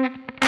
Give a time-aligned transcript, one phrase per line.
[0.00, 0.39] Welcome to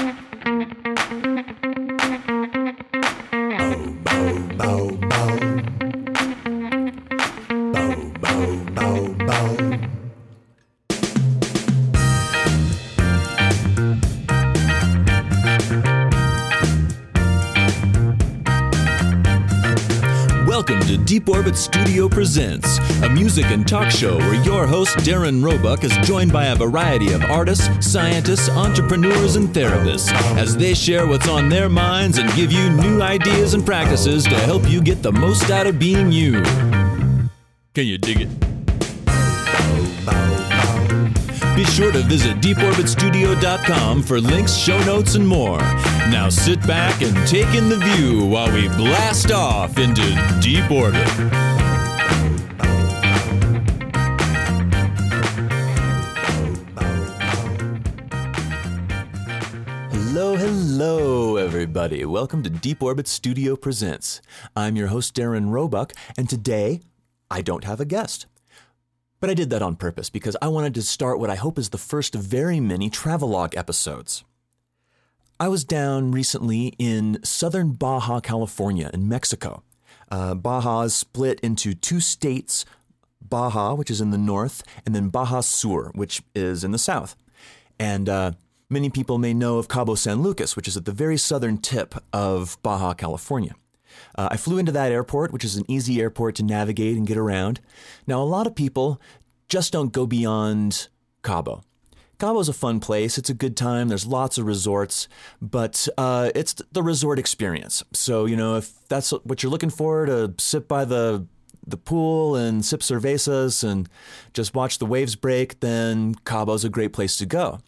[21.54, 26.46] Studio Presents, a music and talk show where your host Darren Roebuck is joined by
[26.46, 32.18] a variety of artists, scientists, entrepreneurs, and therapists as they share what's on their minds
[32.18, 35.78] and give you new ideas and practices to help you get the most out of
[35.78, 36.42] being you.
[37.74, 38.51] Can you dig it?
[41.54, 45.58] Be sure to visit deeporbitstudio.com for links, show notes, and more.
[46.08, 50.02] Now sit back and take in the view while we blast off into
[50.40, 51.06] deep orbit.
[59.90, 62.06] Hello, hello, everybody.
[62.06, 64.22] Welcome to Deep Orbit Studio Presents.
[64.56, 66.80] I'm your host, Darren Roebuck, and today
[67.30, 68.26] I don't have a guest.
[69.22, 71.68] But I did that on purpose because I wanted to start what I hope is
[71.68, 74.24] the first of very many travelogue episodes.
[75.38, 79.62] I was down recently in southern Baja California in Mexico.
[80.10, 82.64] Uh, Baja is split into two states
[83.20, 87.14] Baja, which is in the north, and then Baja Sur, which is in the south.
[87.78, 88.32] And uh,
[88.68, 91.94] many people may know of Cabo San Lucas, which is at the very southern tip
[92.12, 93.54] of Baja California.
[94.14, 97.16] Uh, I flew into that airport, which is an easy airport to navigate and get
[97.16, 97.60] around.
[98.06, 99.00] Now, a lot of people
[99.48, 100.88] just don't go beyond
[101.22, 101.62] Cabo.
[102.18, 103.18] Cabo's a fun place.
[103.18, 103.88] It's a good time.
[103.88, 105.08] There's lots of resorts,
[105.40, 107.82] but uh, it's the resort experience.
[107.92, 111.26] So, you know, if that's what you're looking for to sit by the
[111.66, 113.88] the pool and sip cervezas and
[114.34, 117.60] just watch the waves break, then Cabo's a great place to go.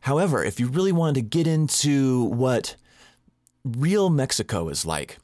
[0.00, 2.76] However, if you really wanted to get into what
[3.64, 5.18] real Mexico is like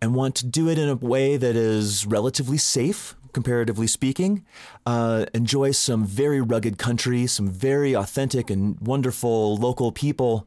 [0.00, 4.44] and want to do it in a way that is relatively safe, comparatively speaking,
[4.86, 10.46] uh, enjoy some very rugged country, some very authentic and wonderful local people,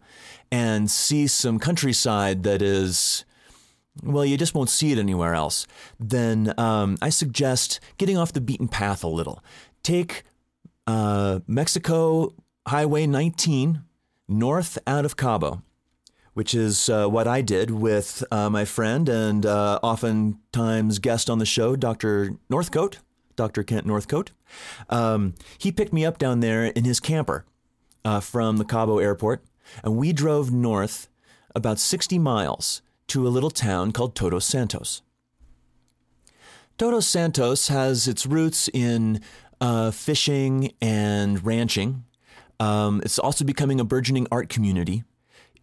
[0.52, 3.26] and see some countryside that is
[4.04, 5.68] well, you just won't see it anywhere else,
[6.00, 9.44] then um, I suggest getting off the beaten path a little.
[9.84, 10.24] Take
[10.88, 12.34] uh, Mexico
[12.68, 13.82] Highway 19
[14.30, 15.62] north out of Cabo,
[16.34, 21.40] which is uh, what I did with uh, my friend and uh, oftentimes guest on
[21.40, 22.38] the show, Dr.
[22.50, 23.00] Northcote,
[23.36, 23.64] Dr.
[23.64, 24.32] Kent Northcote.
[24.90, 27.46] Um, he picked me up down there in his camper
[28.06, 29.44] uh, from the Cabo airport,
[29.84, 31.10] and we drove north
[31.54, 35.02] about 60 miles to a little town called Todos Santos.
[36.78, 39.22] Todos Santos has its roots in
[39.60, 42.06] uh, fishing and ranching.
[42.60, 45.04] Um, it's also becoming a burgeoning art community.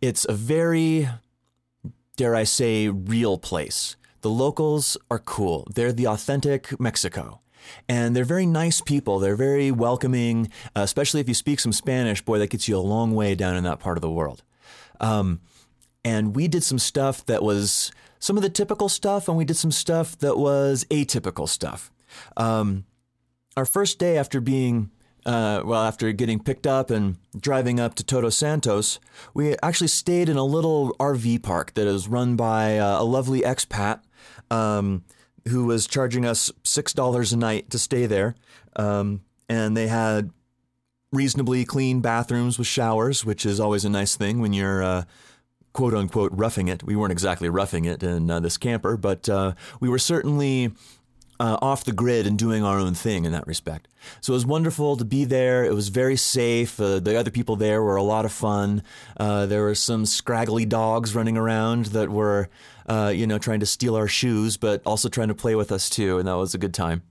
[0.01, 1.09] It's a very,
[2.17, 3.97] dare I say, real place.
[4.21, 5.67] The locals are cool.
[5.75, 7.41] They're the authentic Mexico.
[7.89, 9.19] And they're very nice people.
[9.19, 12.23] They're very welcoming, uh, especially if you speak some Spanish.
[12.23, 14.43] Boy, that gets you a long way down in that part of the world.
[15.01, 15.41] Um,
[16.05, 19.57] and we did some stuff that was some of the typical stuff, and we did
[19.57, 21.93] some stuff that was atypical stuff.
[22.37, 22.85] Um,
[23.57, 24.91] our first day after being,
[25.29, 28.99] uh, well, after getting picked up and driving up to Todos Santos,
[29.35, 33.43] we actually stayed in a little RV park that is run by uh, a lovely
[33.43, 34.01] expat
[34.51, 35.05] um,
[35.49, 38.37] who was charging us $6 a night to stay there.
[38.77, 40.31] Um, and they had
[41.13, 45.05] reasonably clean bathrooms with showers, which is always a nice thing when you're uh,
[45.75, 46.83] quote unquote roughing it.
[46.83, 50.73] We weren't exactly roughing it in uh, this camper, but uh, we were certainly
[51.41, 53.89] uh, off the grid and doing our own thing in that respect.
[54.21, 55.65] So it was wonderful to be there.
[55.65, 56.81] It was very safe.
[56.81, 58.83] Uh, the other people there were a lot of fun.
[59.17, 62.49] Uh, there were some scraggly dogs running around that were,
[62.87, 65.89] uh, you know, trying to steal our shoes, but also trying to play with us
[65.89, 67.03] too, and that was a good time.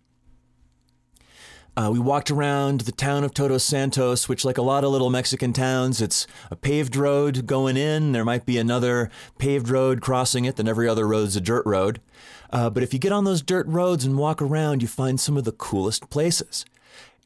[1.78, 5.12] Uh, we walked around the town of Todos Santos, which, like a lot of little
[5.12, 8.14] Mexican towns, it's a paved road going in.
[8.14, 12.02] There might be another paved road crossing it, then every other road's a dirt road.
[12.52, 15.38] Uh, but if you get on those dirt roads and walk around, you find some
[15.38, 16.66] of the coolest places.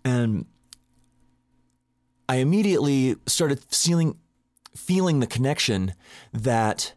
[0.03, 0.45] And
[2.27, 4.17] I immediately started feeling,
[4.75, 5.93] feeling the connection
[6.33, 6.93] that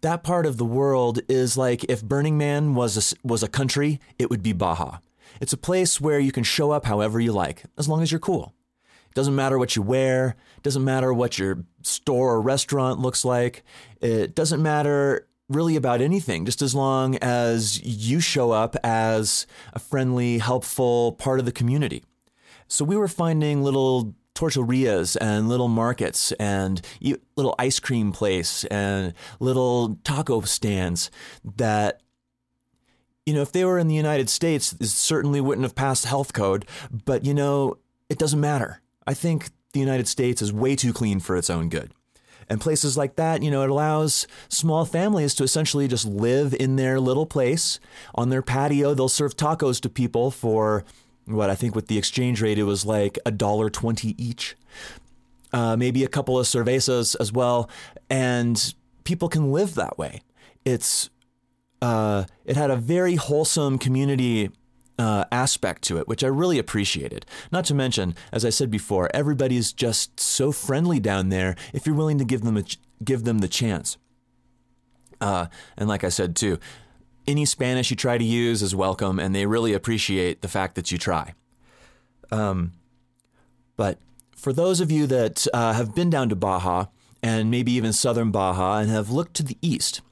[0.00, 4.00] that part of the world is like if Burning Man was a, was a country,
[4.18, 4.98] it would be Baja.
[5.40, 8.18] It's a place where you can show up however you like, as long as you're
[8.18, 8.54] cool.
[9.08, 13.24] It doesn't matter what you wear, it doesn't matter what your store or restaurant looks
[13.24, 13.64] like,
[14.00, 19.78] it doesn't matter really about anything, just as long as you show up as a
[19.78, 22.02] friendly, helpful part of the community.
[22.68, 26.82] So we were finding little tortillerias and little markets and
[27.36, 31.10] little ice cream place and little taco stands
[31.56, 32.02] that
[33.24, 36.34] you know if they were in the United States it certainly wouldn't have passed health
[36.34, 36.66] code
[37.06, 37.78] but you know
[38.10, 41.70] it doesn't matter i think the United States is way too clean for its own
[41.70, 41.94] good
[42.48, 46.76] and places like that, you know, it allows small families to essentially just live in
[46.76, 47.80] their little place
[48.14, 48.94] on their patio.
[48.94, 50.84] They'll serve tacos to people for
[51.26, 54.56] what I think with the exchange rate, it was like a dollar twenty each.
[55.52, 57.70] Uh, maybe a couple of cervezas as well,
[58.10, 60.20] and people can live that way.
[60.64, 61.10] It's
[61.82, 64.50] uh, it had a very wholesome community
[64.98, 67.26] uh, aspect to it, which I really appreciated.
[67.52, 71.94] Not to mention, as I said before, everybody's just so friendly down there if you're
[71.94, 72.64] willing to give them a,
[73.04, 73.98] give them the chance.
[75.20, 75.46] Uh,
[75.76, 76.58] and like I said too,
[77.26, 80.92] any Spanish you try to use is welcome, and they really appreciate the fact that
[80.92, 81.34] you try.
[82.30, 82.72] Um,
[83.76, 83.98] but
[84.34, 86.86] for those of you that uh, have been down to Baja
[87.22, 90.02] and maybe even southern Baja and have looked to the east,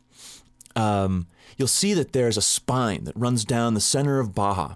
[0.74, 4.74] um, you'll see that there's a spine that runs down the center of Baja.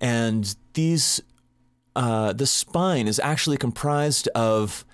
[0.00, 1.20] And these,
[1.96, 4.84] uh, the spine is actually comprised of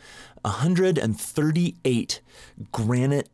[0.42, 2.20] 138
[2.72, 3.28] granite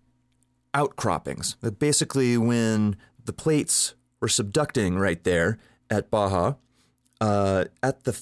[0.73, 1.57] outcroppings.
[1.61, 5.59] That basically, when the plates were subducting right there
[5.91, 6.55] at Baja,
[7.21, 8.21] uh, at the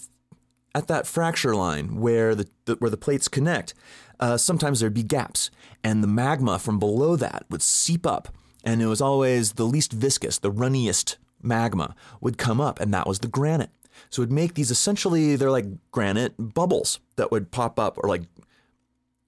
[0.74, 3.74] at that fracture line where the, the where the plates connect,
[4.20, 5.50] uh, sometimes there'd be gaps,
[5.82, 8.28] and the magma from below that would seep up
[8.64, 13.06] and it was always the least viscous, the runniest magma would come up, and that
[13.06, 13.70] was the granite.
[14.10, 18.08] So it would make these essentially they're like granite bubbles that would pop up, or
[18.08, 18.22] like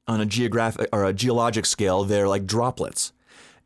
[0.07, 3.13] on a geographic or a geologic scale, they're like droplets,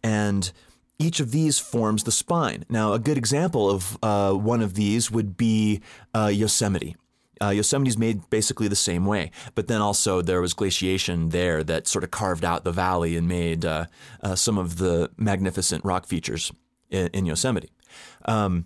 [0.02, 0.52] and
[0.98, 2.64] each of these forms the spine.
[2.68, 5.80] Now, a good example of uh, one of these would be
[6.14, 6.96] uh, Yosemite.
[7.40, 11.86] Uh, Yosemite's made basically the same way, but then also there was glaciation there that
[11.86, 13.86] sort of carved out the valley and made uh,
[14.22, 16.52] uh, some of the magnificent rock features
[16.90, 17.70] in, in Yosemite.
[18.24, 18.64] Um,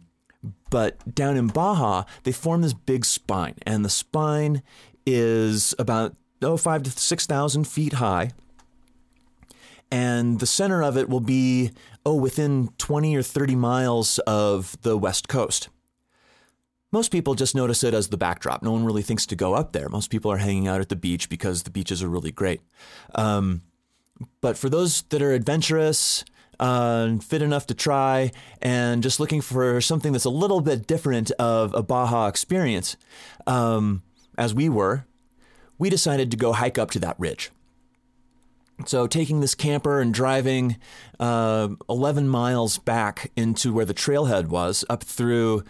[0.71, 4.63] but down in Baja, they form this big spine, and the spine
[5.05, 8.31] is about oh five to six thousand feet high,
[9.91, 11.71] and the center of it will be
[12.05, 15.69] oh within twenty or thirty miles of the west coast.
[16.93, 18.63] Most people just notice it as the backdrop.
[18.63, 19.89] No one really thinks to go up there.
[19.89, 22.61] Most people are hanging out at the beach because the beaches are really great.
[23.15, 23.63] Um,
[24.43, 26.23] but for those that are adventurous,
[26.61, 28.31] uh, fit enough to try,
[28.61, 32.99] and just looking for something that's a little bit different of a Baja experience,
[33.47, 34.03] um,
[34.37, 35.07] as we were,
[35.79, 37.51] we decided to go hike up to that ridge.
[38.87, 40.77] So, taking this camper and driving
[41.19, 45.63] uh, 11 miles back into where the trailhead was, up through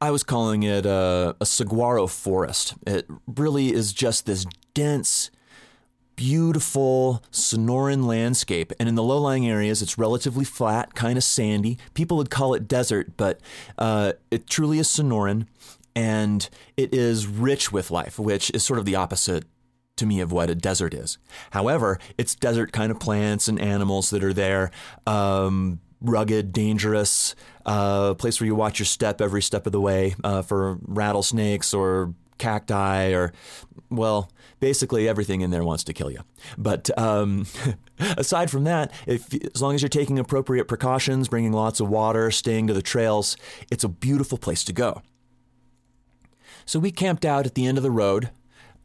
[0.00, 2.74] I was calling it a, a saguaro forest.
[2.86, 5.30] It really is just this dense,
[6.14, 8.72] beautiful Sonoran landscape.
[8.78, 11.78] And in the low lying areas, it's relatively flat, kind of sandy.
[11.94, 13.40] People would call it desert, but
[13.76, 15.46] uh, it truly is Sonoran.
[15.96, 19.46] And it is rich with life, which is sort of the opposite
[19.96, 21.18] to me of what a desert is.
[21.50, 24.70] However, it's desert kind of plants and animals that are there.
[25.08, 27.34] Um, rugged, dangerous,
[27.66, 31.74] uh, place where you watch your step every step of the way uh, for rattlesnakes
[31.74, 33.32] or cacti or,
[33.90, 34.30] well,
[34.60, 36.20] basically everything in there wants to kill you.
[36.56, 37.46] But um,
[37.98, 42.30] aside from that, if, as long as you're taking appropriate precautions, bringing lots of water,
[42.30, 43.36] staying to the trails,
[43.70, 45.02] it's a beautiful place to go.
[46.64, 48.30] So we camped out at the end of the road.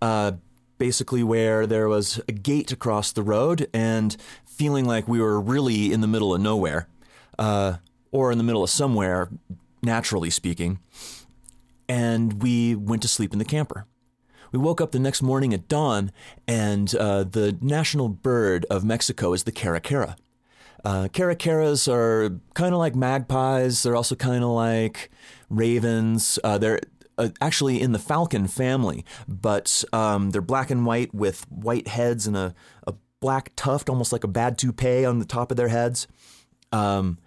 [0.02, 0.34] Uh,
[0.78, 5.94] basically where there was a gate across the road and feeling like we were really
[5.94, 6.88] in the middle of nowhere
[7.38, 7.78] uh,
[8.12, 9.30] or in the middle of somewhere,
[9.82, 10.80] naturally speaking.
[11.90, 13.86] And we went to sleep in the camper.
[14.52, 16.12] We woke up the next morning at dawn,
[16.48, 20.16] and uh, the national bird of Mexico is the caracara.
[20.86, 23.82] Uh, caracaras are kind of like magpies.
[23.82, 25.10] They're also kind of like
[25.50, 26.38] ravens.
[26.44, 26.82] Uh, they're
[27.18, 32.28] uh, actually in the falcon family, but um, they're black and white with white heads
[32.28, 32.54] and a,
[32.88, 36.08] a, black tuft, almost like a bad toupee on the top of their heads.
[36.74, 37.20] Um,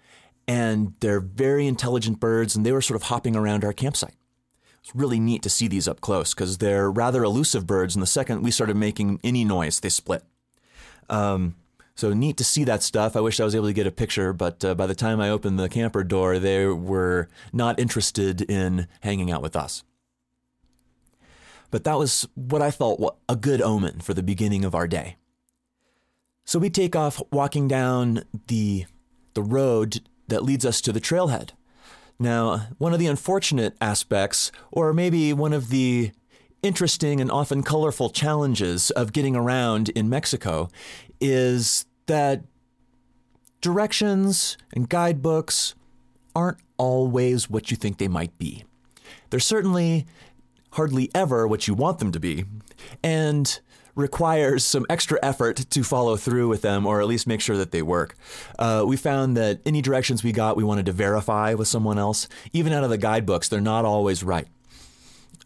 [0.47, 4.13] and they're very intelligent birds, and they were sort of hopping around our campsite.
[4.83, 7.95] It's really neat to see these up close because they're rather elusive birds.
[7.95, 10.23] And the second we started making any noise, they split.
[11.09, 11.55] Um,
[11.95, 13.15] so neat to see that stuff.
[13.15, 15.29] I wish I was able to get a picture, but uh, by the time I
[15.29, 19.83] opened the camper door, they were not interested in hanging out with us.
[21.71, 25.17] But that was what I felt a good omen for the beginning of our day.
[26.45, 28.85] So we take off walking down the
[29.37, 31.51] the road that leads us to the trailhead.
[32.17, 36.09] Now, one of the unfortunate aspects, or maybe one of the
[36.63, 40.69] interesting and often colorful challenges of getting around in Mexico
[41.21, 42.45] is that
[43.61, 45.75] directions and guidebooks
[46.35, 48.63] aren't always what you think they might be.
[49.29, 50.07] They're certainly
[50.71, 52.45] hardly ever what you want them to be,
[53.03, 53.59] and
[53.97, 57.71] requires some extra effort to follow through with them or at least make sure that
[57.71, 58.15] they work.
[58.59, 62.27] Uh, we found that any directions we got, we wanted to verify with someone else.
[62.53, 64.47] Even out of the guidebooks, they're not always right.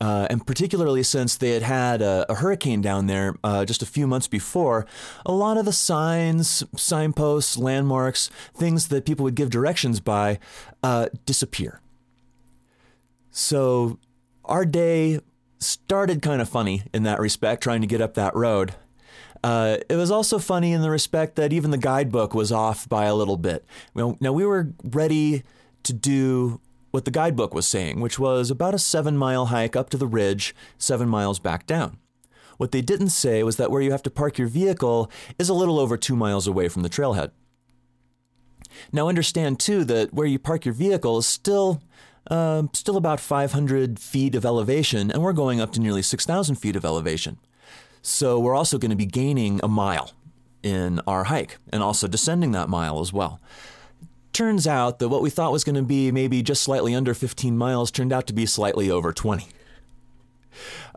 [0.01, 3.86] Uh, and particularly since they had had a, a hurricane down there uh, just a
[3.86, 4.86] few months before,
[5.25, 10.39] a lot of the signs, signposts, landmarks, things that people would give directions by
[10.81, 11.81] uh, disappear.
[13.29, 14.00] So
[14.43, 15.20] our day
[15.61, 18.75] started kind of funny in that respect, trying to get up that road.
[19.43, 23.05] Uh, it was also funny in the respect that even the guidebook was off by
[23.05, 23.65] a little bit.
[23.95, 25.43] Now we were ready
[25.83, 26.59] to do
[26.91, 30.07] what the guidebook was saying, which was about a seven mile hike up to the
[30.07, 31.97] ridge, seven miles back down.
[32.57, 35.53] What they didn't say was that where you have to park your vehicle is a
[35.53, 37.31] little over two miles away from the trailhead.
[38.91, 41.81] Now, understand too that where you park your vehicle is still
[42.29, 46.75] uh, still about 500 feet of elevation, and we're going up to nearly 6,000 feet
[46.75, 47.37] of elevation.
[48.01, 50.11] So we're also going to be gaining a mile
[50.63, 53.39] in our hike and also descending that mile as well.
[54.33, 57.57] Turns out that what we thought was going to be maybe just slightly under 15
[57.57, 59.47] miles turned out to be slightly over 20.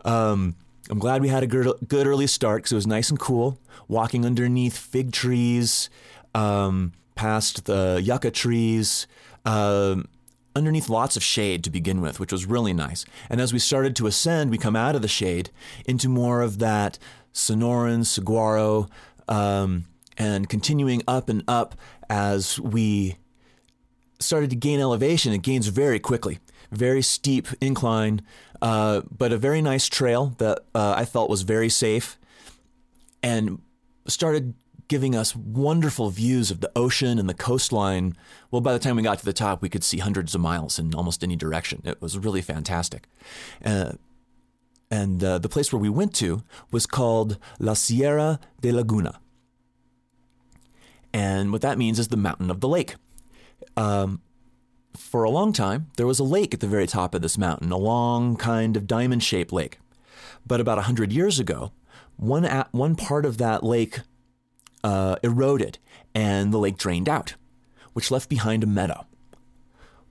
[0.04, 0.54] Um,
[0.90, 3.58] I'm glad we had a good, good early start because it was nice and cool.
[3.88, 5.90] Walking underneath fig trees,
[6.34, 9.06] um, past the yucca trees,
[9.44, 10.08] um,
[10.54, 13.04] underneath lots of shade to begin with, which was really nice.
[13.28, 15.50] And as we started to ascend, we come out of the shade
[15.86, 16.98] into more of that
[17.32, 18.88] Sonoran, saguaro,
[19.28, 21.74] um, and continuing up and up
[22.08, 23.16] as we
[24.20, 26.38] started to gain elevation, it gains very quickly.
[26.70, 28.22] Very steep incline,
[28.62, 32.18] uh, but a very nice trail that uh, I felt was very safe
[33.22, 33.60] and
[34.06, 34.54] started
[34.88, 38.16] giving us wonderful views of the ocean and the coastline.
[38.50, 40.78] Well, by the time we got to the top, we could see hundreds of miles
[40.78, 41.82] in almost any direction.
[41.84, 43.08] It was really fantastic.
[43.64, 43.92] Uh,
[44.90, 49.20] and uh, the place where we went to was called La Sierra de Laguna.
[51.12, 52.96] And what that means is the mountain of the lake.
[53.76, 54.20] Um,
[54.96, 57.72] for a long time, there was a lake at the very top of this mountain,
[57.72, 59.78] a long kind of diamond shaped lake.
[60.46, 61.72] But about 100 years ago,
[62.16, 64.00] one, at, one part of that lake
[64.84, 65.78] uh, eroded
[66.14, 67.34] and the lake drained out,
[67.94, 69.06] which left behind a meadow.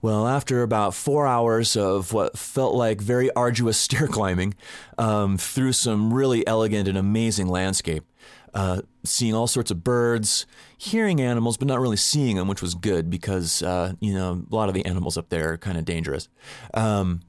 [0.02, 4.54] Well, after about four hours of what felt like very arduous stair climbing
[4.98, 8.04] um, through some really elegant and amazing landscape,
[8.52, 10.44] uh, seeing all sorts of birds,
[10.76, 14.54] hearing animals, but not really seeing them, which was good because, uh, you know, a
[14.54, 16.28] lot of the animals up there are kind of dangerous.
[16.74, 17.20] Um,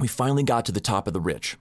[0.00, 1.56] we finally got to the top of the ridge.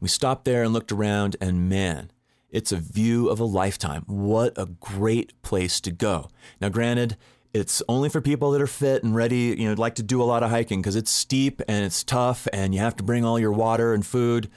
[0.00, 2.10] We stopped there and looked around, and man,
[2.52, 4.04] it's a view of a lifetime.
[4.06, 6.28] What a great place to go.
[6.60, 7.16] Now, granted,
[7.54, 10.24] it's only for people that are fit and ready, you know, like to do a
[10.24, 13.38] lot of hiking because it's steep and it's tough and you have to bring all
[13.38, 14.50] your water and food.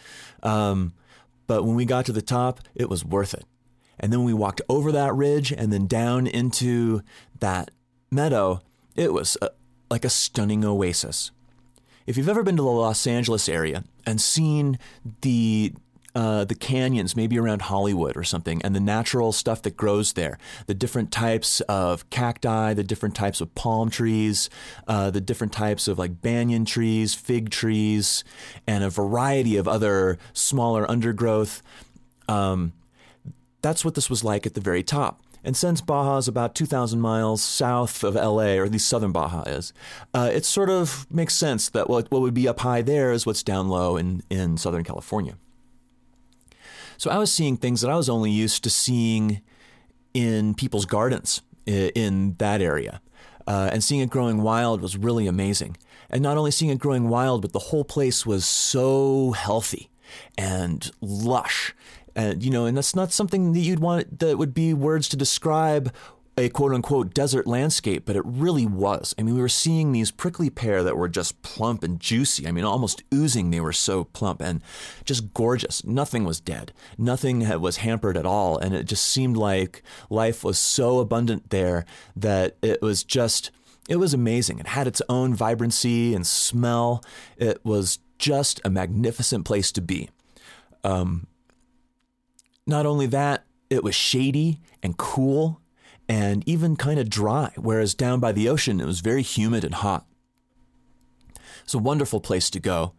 [0.44, 0.94] Um,
[1.48, 3.46] but when we got to the top, it was worth it.
[4.00, 7.02] And then we walked over that ridge and then down into
[7.40, 7.72] that
[8.12, 8.62] meadow.
[8.96, 9.52] It was a,
[9.90, 11.32] like a stunning oasis.
[12.06, 14.78] If you've ever been to the Los Angeles area and seen
[15.22, 15.74] the
[16.16, 20.38] uh, the canyons, maybe around Hollywood or something, and the natural stuff that grows there,
[20.66, 24.50] the different types of cacti, the different types of palm trees,
[24.88, 28.24] uh, the different types of like banyan trees, fig trees,
[28.66, 31.62] and a variety of other smaller undergrowth.
[32.30, 32.74] Um,
[33.62, 35.22] that's what this was like at the very top.
[35.44, 39.44] And since Baja is about 2,000 miles south of LA, or at least southern Baja
[39.44, 39.74] is,
[40.12, 43.28] uh, it sort of makes sense that what, what would be up high there is
[43.28, 45.38] what's down low in, in Southern California.
[46.98, 49.42] So I was seeing things that I was only used to seeing
[50.14, 53.02] in people's gardens in that area.
[53.48, 55.78] Uh, and seeing it growing wild was really amazing.
[56.10, 59.90] And not only seeing it growing wild, but the whole place was so healthy
[60.38, 61.76] and lush.
[62.16, 65.18] And, you know, and that's not something that you'd want that would be words to
[65.18, 65.94] describe
[66.38, 69.16] a quote unquote desert landscape, but it really was.
[69.18, 72.46] I mean, we were seeing these prickly pear that were just plump and juicy.
[72.48, 73.52] I mean, almost oozing.
[73.52, 74.62] They were so plump and
[75.06, 75.86] just gorgeous.
[75.86, 76.74] Nothing was dead.
[76.98, 78.58] Nothing was hampered at all.
[78.58, 81.86] And it just seemed like life was so abundant there
[82.18, 83.52] that it was just,
[83.88, 84.60] it was amazing.
[84.60, 87.02] It had its own vibrancy and smell.
[87.38, 90.10] It was just a magnificent place to be.
[90.84, 91.28] Um,
[92.68, 95.62] not only that, it was shady and cool
[96.08, 99.76] and even kind of dry, whereas down by the ocean it was very humid and
[99.76, 100.06] hot.
[101.64, 102.94] It's a wonderful place to go.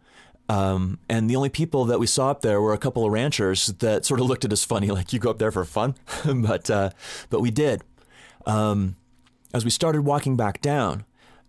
[0.49, 3.67] Um, and the only people that we saw up there were a couple of ranchers
[3.67, 5.95] that sort of looked at us funny, like you go up there for fun,
[6.25, 6.91] but uh,
[7.29, 7.83] but we did.
[8.45, 8.95] Um,
[9.53, 11.05] as we started walking back down,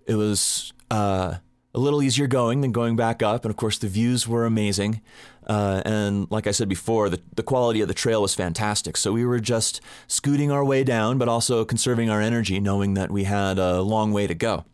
[0.06, 1.36] it was uh,
[1.74, 5.00] a little easier going than going back up, and of course the views were amazing.
[5.48, 8.96] Uh, and like I said before, the, the quality of the trail was fantastic.
[8.96, 13.10] So we were just scooting our way down, but also conserving our energy, knowing that
[13.10, 14.64] we had a long way to go.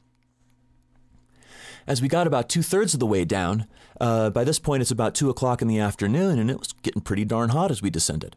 [1.86, 3.66] As we got about two thirds of the way down,
[4.00, 7.02] uh, by this point it's about two o'clock in the afternoon, and it was getting
[7.02, 8.36] pretty darn hot as we descended.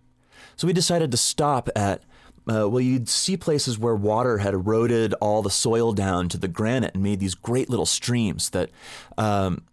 [0.58, 2.03] So we decided to stop at
[2.50, 6.48] uh, well, you'd see places where water had eroded all the soil down to the
[6.48, 8.70] granite and made these great little streams that
[9.17, 9.63] um,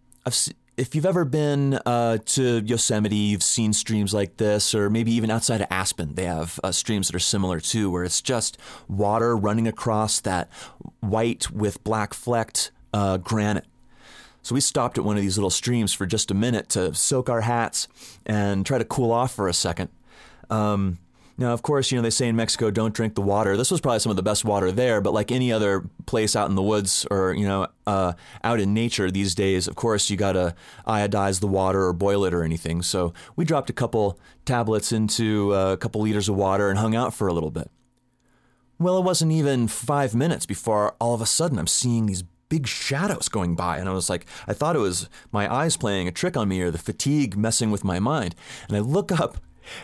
[0.77, 5.31] if you've ever been uh, to Yosemite, you've seen streams like this, or maybe even
[5.31, 9.37] outside of Aspen, they have uh, streams that are similar too, where it's just water
[9.37, 10.49] running across that
[10.99, 13.65] white with black flecked uh, granite.
[14.41, 17.29] So we stopped at one of these little streams for just a minute to soak
[17.29, 17.87] our hats
[18.25, 19.89] and try to cool off for a second.
[20.49, 20.99] Um,
[21.37, 23.57] now, of course, you know, they say in Mexico, don't drink the water.
[23.57, 26.49] This was probably some of the best water there, but like any other place out
[26.49, 28.13] in the woods or, you know, uh,
[28.43, 30.55] out in nature these days, of course, you got to
[30.87, 32.81] iodize the water or boil it or anything.
[32.81, 36.95] So we dropped a couple tablets into uh, a couple liters of water and hung
[36.95, 37.69] out for a little bit.
[38.79, 42.67] Well, it wasn't even five minutes before all of a sudden I'm seeing these big
[42.67, 43.77] shadows going by.
[43.77, 46.61] And I was like, I thought it was my eyes playing a trick on me
[46.61, 48.35] or the fatigue messing with my mind.
[48.67, 49.37] And I look up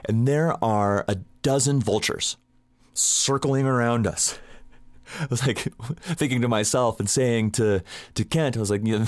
[0.05, 2.37] and there are a dozen vultures
[2.93, 4.39] circling around us.
[5.19, 5.57] I was like
[6.01, 7.81] thinking to myself and saying to
[8.15, 9.05] to Kent, I was like, you know,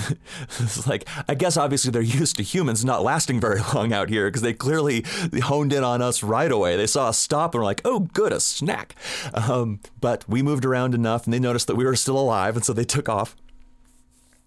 [0.60, 4.28] was like I guess obviously they're used to humans not lasting very long out here
[4.28, 5.04] because they clearly
[5.42, 6.76] honed in on us right away.
[6.76, 8.94] They saw us stop and were like, oh, good, a snack.
[9.32, 12.64] Um, but we moved around enough and they noticed that we were still alive, and
[12.64, 13.36] so they took off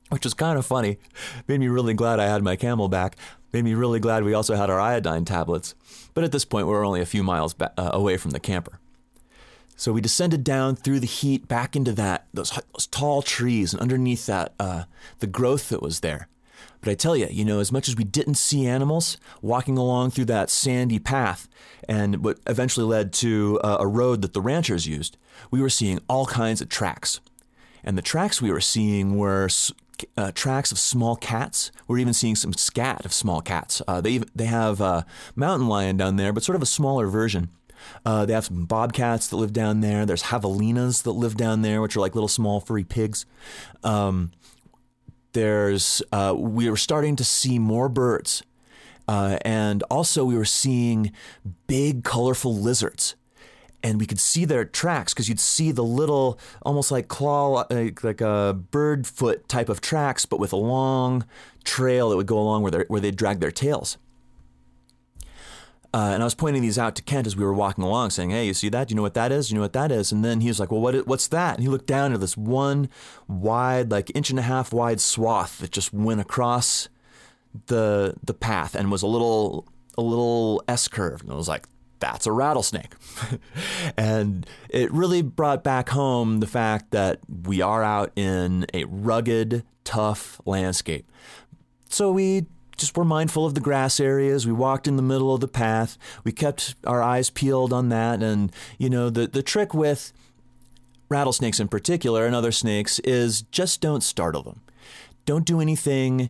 [0.10, 0.98] which was kind of funny.
[1.48, 3.14] Made me really glad I had my CamelBak.
[3.54, 5.76] Made me really glad we also had our iodine tablets.
[6.14, 8.40] But at this point, we were only a few miles ba- uh, away from the
[8.40, 8.80] camper.
[9.76, 13.82] So we descended down through the heat back into that those, those tall trees and
[13.82, 14.84] underneath that uh,
[15.20, 16.28] the growth that was there.
[16.82, 20.12] But I tell you, you know, as much as we didn't see animals walking along
[20.12, 21.48] through that sandy path,
[21.88, 25.17] and what eventually led to uh, a road that the ranchers used,
[25.52, 27.20] we were seeing all kinds of tracks.
[27.84, 29.48] And the tracks we were seeing were
[30.15, 31.71] uh, tracks of small cats.
[31.88, 33.81] We're even seeing some scat of small cats.
[33.88, 35.05] Uh, they they have a
[35.36, 37.49] mountain lion down there, but sort of a smaller version.
[38.05, 40.05] Uh, they have some bobcats that live down there.
[40.05, 43.25] There's javelinas that live down there, which are like little small furry pigs.
[43.83, 44.31] Um,
[45.33, 48.43] there's uh, we were starting to see more birds,
[49.07, 51.12] uh, and also we were seeing
[51.67, 53.15] big, colorful lizards
[53.84, 58.04] and we could see their tracks because you'd see the little, almost like claw, like,
[58.04, 61.26] like a bird foot type of tracks, but with a long
[61.63, 63.98] trail that would go along where, where they'd drag their tails.
[65.94, 68.30] Uh, and I was pointing these out to Kent as we were walking along, saying,
[68.30, 68.90] "Hey, you see that?
[68.90, 69.50] You know what that is?
[69.50, 71.08] You know what that is?" And then he was like, "Well, what?
[71.08, 72.90] What's that?" And he looked down at this one
[73.28, 76.90] wide, like inch and a half wide swath that just went across
[77.68, 79.66] the the path and was a little
[79.98, 81.22] a little S curve.
[81.22, 81.68] And I was like,
[81.99, 82.93] that's a rattlesnake.
[83.97, 89.63] and it really brought back home the fact that we are out in a rugged,
[89.83, 91.07] tough landscape.
[91.89, 92.45] So we
[92.77, 94.45] just were mindful of the grass areas.
[94.45, 95.97] We walked in the middle of the path.
[96.23, 98.21] We kept our eyes peeled on that.
[98.21, 100.13] And, you know, the, the trick with
[101.10, 104.62] rattlesnakes in particular and other snakes is just don't startle them.
[105.25, 106.29] Don't do anything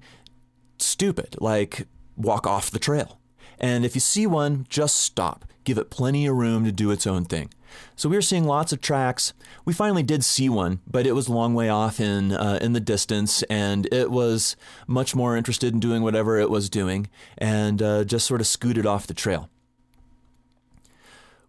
[0.78, 3.20] stupid like walk off the trail.
[3.60, 7.06] And if you see one, just stop give it plenty of room to do its
[7.06, 7.50] own thing.
[7.98, 9.34] So we were seeing lots of tracks.
[9.66, 12.72] We finally did see one, but it was a long way off in uh, in
[12.72, 14.56] the distance, and it was
[14.88, 18.86] much more interested in doing whatever it was doing, and uh, just sort of scooted
[18.86, 19.50] off the trail.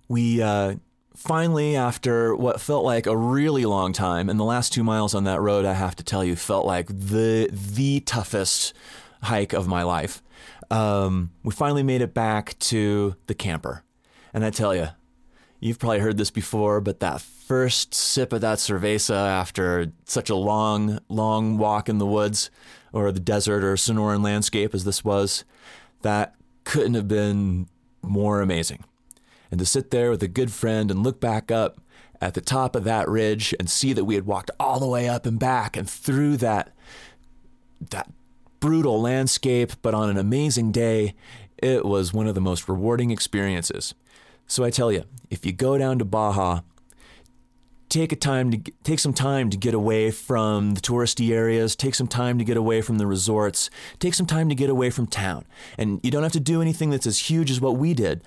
[0.09, 0.75] We uh,
[1.15, 5.23] finally, after what felt like a really long time, and the last two miles on
[5.25, 8.75] that road, I have to tell you, felt like the the toughest
[9.23, 10.23] hike of my life.
[10.71, 13.85] Um, we finally made it back to the camper.
[14.39, 14.87] And I tell you,
[15.59, 20.37] you've probably heard this before, but that first sip of that cerveza after such a
[20.37, 22.49] long, long walk in the woods
[22.93, 25.43] or the desert or Sonoran landscape as this was,
[26.03, 27.67] that couldn't have been
[28.01, 28.85] more amazing.
[29.51, 31.81] And to sit there with a good friend and look back up
[32.21, 35.09] at the top of that ridge and see that we had walked all the way
[35.09, 36.73] up and back and through that
[37.91, 38.09] that
[38.61, 41.17] brutal landscape, but on an amazing day,
[41.61, 43.95] it was one of the most rewarding experiences.
[44.49, 46.63] So I tell you, if you go down to Baja,
[47.89, 51.95] take a time to take some time to get away from the touristy areas, take
[51.95, 55.07] some time to get away from the resorts, take some time to get away from
[55.07, 55.45] town.
[55.77, 58.23] And you don't have to do anything that's as huge as what we did,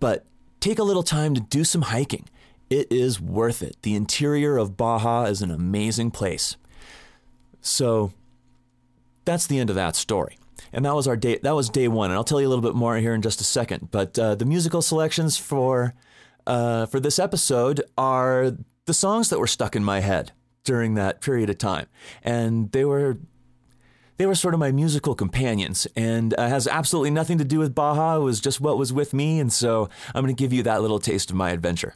[0.00, 0.24] but
[0.60, 2.26] take a little time to do some hiking.
[2.70, 3.76] It is worth it.
[3.82, 6.56] The interior of Baja is an amazing place.
[7.60, 8.12] So
[9.24, 10.38] that's the end of that story.
[10.72, 11.38] And that was our day.
[11.42, 13.40] That was day one, and I'll tell you a little bit more here in just
[13.40, 13.90] a second.
[13.90, 15.94] But uh, the musical selections for
[16.46, 18.52] uh, for this episode are
[18.86, 20.32] the songs that were stuck in my head
[20.64, 21.86] during that period of time,
[22.22, 23.18] and they were
[24.16, 27.74] they were sort of my musical companions, and uh, has absolutely nothing to do with
[27.74, 28.16] Baja.
[28.16, 30.82] It was just what was with me, and so I'm going to give you that
[30.82, 31.94] little taste of my adventure.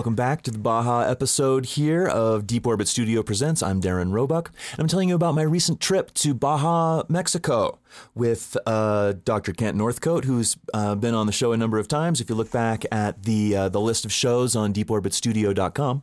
[0.00, 3.62] Welcome back to the Baja episode here of Deep Orbit Studio Presents.
[3.62, 7.78] I'm Darren Roebuck, and I'm telling you about my recent trip to Baja, Mexico
[8.14, 9.52] with uh, Dr.
[9.52, 12.18] Kent Northcote, who's uh, been on the show a number of times.
[12.18, 16.02] If you look back at the, uh, the list of shows on deeporbitstudio.com.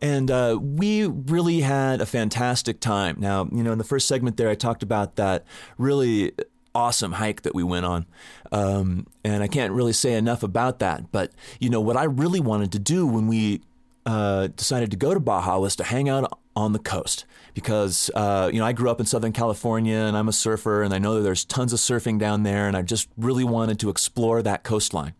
[0.00, 3.16] And uh, we really had a fantastic time.
[3.18, 5.44] Now, you know, in the first segment there, I talked about that
[5.78, 6.30] really
[6.78, 8.06] awesome hike that we went on.
[8.52, 11.10] Um, and I can't really say enough about that.
[11.10, 13.62] But, you know, what I really wanted to do when we
[14.06, 18.48] uh, decided to go to Baja was to hang out on the coast because uh,
[18.52, 21.14] you know I grew up in Southern California and I'm a surfer and I know
[21.14, 24.64] that there's tons of surfing down there and I just really wanted to explore that
[24.64, 25.14] coastline.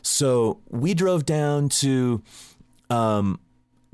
[0.00, 2.22] So we drove down to
[2.88, 3.40] um,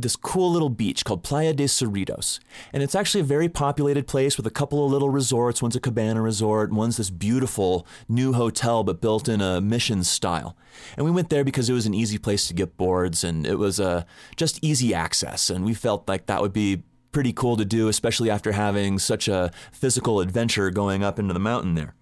[0.02, 2.40] this cool little beach called Playa de Cerritos.
[2.72, 5.62] And it's actually a very populated place with a couple of little resorts.
[5.62, 10.56] One's a cabana resort, one's this beautiful new hotel, but built in a mission style.
[10.96, 13.56] And we went there because it was an easy place to get boards and it
[13.56, 14.04] was uh,
[14.36, 15.50] just easy access.
[15.50, 16.82] And we felt like that would be
[17.12, 21.40] pretty cool to do, especially after having such a physical adventure going up into the
[21.40, 21.94] mountain there.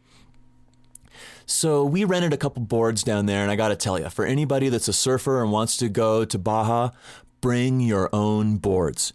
[1.50, 4.26] So we rented a couple boards down there, and I got to tell you, for
[4.26, 6.90] anybody that's a surfer and wants to go to Baja,
[7.40, 9.12] bring your own boards.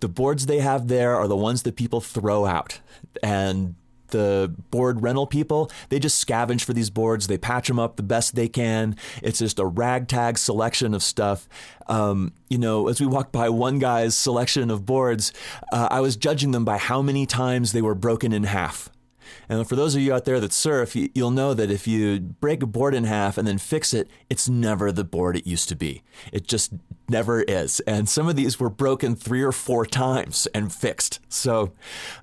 [0.00, 2.80] The boards they have there are the ones that people throw out.
[3.22, 3.74] And
[4.08, 7.26] the board rental people, they just scavenge for these boards.
[7.26, 8.96] They patch them up the best they can.
[9.22, 11.48] It's just a ragtag selection of stuff.
[11.86, 15.32] Um, you know, as we walked by one guy's selection of boards,
[15.72, 18.90] uh, I was judging them by how many times they were broken in half.
[19.48, 22.62] And for those of you out there that surf, you'll know that if you break
[22.62, 25.76] a board in half and then fix it, it's never the board it used to
[25.76, 26.02] be.
[26.32, 26.72] It just
[27.08, 27.80] never is.
[27.80, 31.20] And some of these were broken three or four times and fixed.
[31.28, 31.72] So,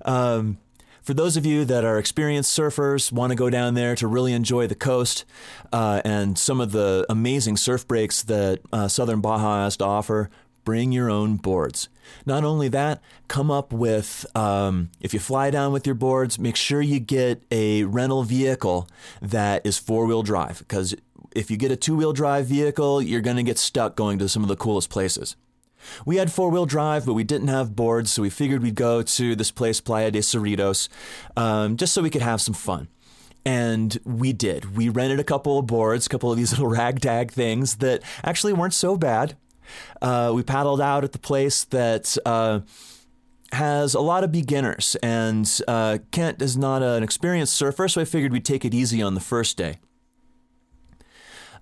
[0.04, 0.58] um,
[1.04, 4.32] for those of you that are experienced surfers, want to go down there to really
[4.32, 5.26] enjoy the coast
[5.70, 10.30] uh, and some of the amazing surf breaks that uh, Southern Baja has to offer,
[10.64, 11.88] bring your own boards.
[12.26, 16.56] Not only that, come up with, um, if you fly down with your boards, make
[16.56, 18.88] sure you get a rental vehicle
[19.22, 20.58] that is four wheel drive.
[20.58, 20.94] Because
[21.34, 24.28] if you get a two wheel drive vehicle, you're going to get stuck going to
[24.28, 25.36] some of the coolest places.
[26.06, 29.02] We had four wheel drive, but we didn't have boards, so we figured we'd go
[29.02, 30.88] to this place, Playa de Cerritos,
[31.36, 32.88] um, just so we could have some fun.
[33.44, 34.74] And we did.
[34.74, 38.54] We rented a couple of boards, a couple of these little ragtag things that actually
[38.54, 39.36] weren't so bad.
[40.00, 42.60] Uh, we paddled out at the place that uh,
[43.52, 48.04] has a lot of beginners, and uh, Kent is not an experienced surfer, so I
[48.04, 49.78] figured we'd take it easy on the first day.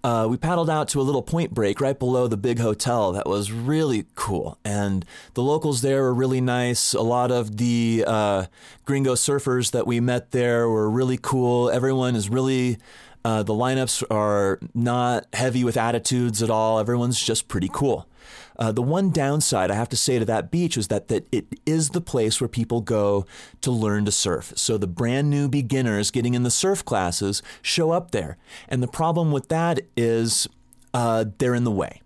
[0.04, 3.26] Uh, we paddled out to a little point break right below the big hotel that
[3.26, 4.58] was really cool.
[4.64, 6.92] And the locals there were really nice.
[6.92, 8.46] A lot of the uh,
[8.84, 11.70] gringo surfers that we met there were really cool.
[11.70, 12.78] Everyone is really
[13.24, 16.78] uh, the lineups are not heavy with attitudes at all.
[16.78, 18.08] Everyone's just pretty cool.
[18.58, 21.46] Uh, the one downside I have to say to that beach is that, that it
[21.64, 23.26] is the place where people go
[23.62, 24.52] to learn to surf.
[24.56, 28.36] So the brand new beginners getting in the surf classes show up there.
[28.68, 30.46] And the problem with that is
[30.92, 32.02] uh, they're in the way.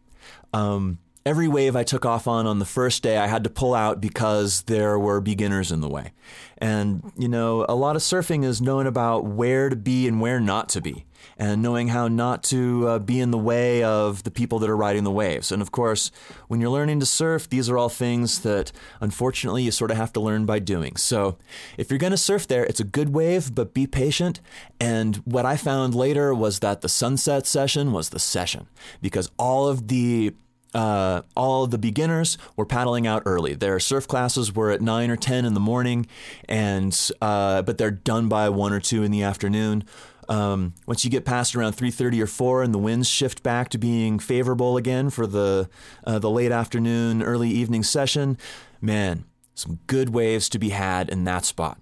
[0.53, 3.75] Um, every wave I took off on on the first day, I had to pull
[3.75, 6.12] out because there were beginners in the way.
[6.59, 10.39] And, you know, a lot of surfing is knowing about where to be and where
[10.39, 11.05] not to be,
[11.37, 14.77] and knowing how not to uh, be in the way of the people that are
[14.77, 15.51] riding the waves.
[15.51, 16.12] And of course,
[16.47, 20.12] when you're learning to surf, these are all things that unfortunately you sort of have
[20.12, 20.97] to learn by doing.
[20.97, 21.39] So
[21.77, 24.41] if you're going to surf there, it's a good wave, but be patient.
[24.81, 28.69] And what I found later was that the sunset session was the session
[29.03, 30.33] because all of the
[30.77, 33.55] uh, all the beginners were paddling out early.
[33.55, 36.07] Their surf classes were at nine or ten in the morning,
[36.49, 39.85] and uh, but they're done by one or two in the afternoon.
[40.29, 43.79] Um, once you get past around 3:30 or 4 and the winds shift back to
[43.79, 45.71] being favorable again for the
[46.05, 48.37] uh, the late afternoon early evening session
[48.81, 51.79] man some good waves to be had in that spot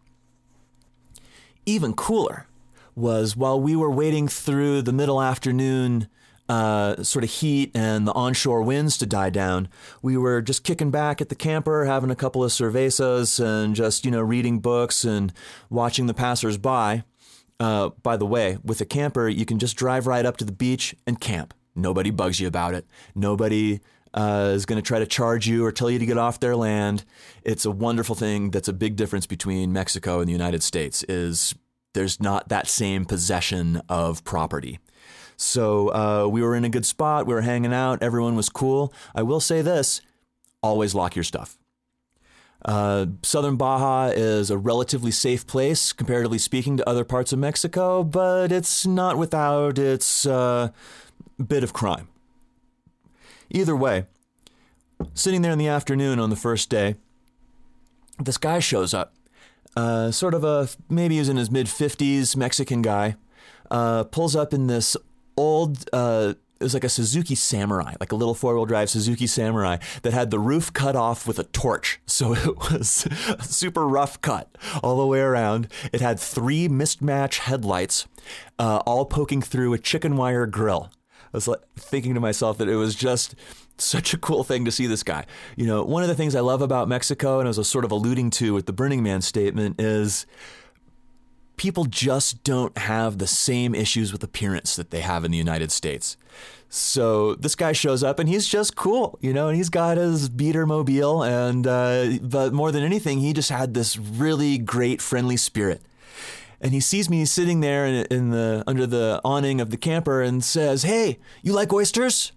[1.65, 2.47] even cooler
[2.95, 6.07] was while we were waiting through the middle afternoon
[6.49, 9.69] uh, sort of heat and the onshore winds to die down,
[10.03, 14.05] we were just kicking back at the camper, having a couple of cervezas, and just
[14.05, 15.33] you know reading books and
[15.71, 17.03] watching the passersby.
[17.61, 20.53] Uh, by the way, with a camper, you can just drive right up to the
[20.53, 21.55] beach and camp.
[21.75, 22.87] Nobody bugs you about it.
[23.15, 23.81] Nobody
[24.13, 26.57] uh, is going to try to charge you or tell you to get off their
[26.57, 27.05] land.
[27.43, 28.51] It's a wonderful thing.
[28.51, 31.05] That's a big difference between Mexico and the United States.
[31.05, 31.55] Is
[31.95, 34.79] there's not that same possession of property.
[35.45, 37.27] So uh, we were in a good spot.
[37.27, 38.03] We were hanging out.
[38.03, 38.93] Everyone was cool.
[39.15, 40.01] I will say this
[40.63, 41.59] always lock your stuff.
[42.65, 48.03] Uh, Southern Baja is a relatively safe place, comparatively speaking, to other parts of Mexico,
[48.03, 50.71] but it's not without its uh,
[51.47, 52.09] bit of crime.
[53.51, 54.07] Either way,
[55.13, 56.95] sitting there in the afternoon on the first day,
[58.19, 59.15] this guy shows up.
[59.77, 63.17] Uh, sort of a maybe he was in his mid 50s Mexican guy.
[63.71, 64.97] Uh, pulls up in this
[65.37, 69.27] old uh, it was like a Suzuki Samurai, like a little four wheel drive Suzuki
[69.27, 72.01] Samurai that had the roof cut off with a torch.
[72.15, 75.67] So it was a super rough cut all the way around.
[75.93, 78.07] It had three mismatch headlights,
[78.57, 80.93] uh, all poking through a chicken wire grill.
[81.25, 83.35] I was like thinking to myself that it was just
[83.79, 85.27] such a cool thing to see this guy.
[85.57, 87.91] You know, one of the things I love about Mexico, and I was sort of
[87.91, 90.25] alluding to with the Burning Man statement, is
[91.57, 95.71] people just don't have the same issues with appearance that they have in the United
[95.71, 96.17] States.
[96.69, 100.29] So this guy shows up and he's just cool, you know, and he's got his
[100.29, 105.37] beater mobile, and uh, but more than anything, he just had this really great friendly
[105.37, 105.83] spirit.
[106.61, 110.21] And he sees me sitting there in, in the under the awning of the camper
[110.21, 112.33] and says, "Hey, you like oysters?"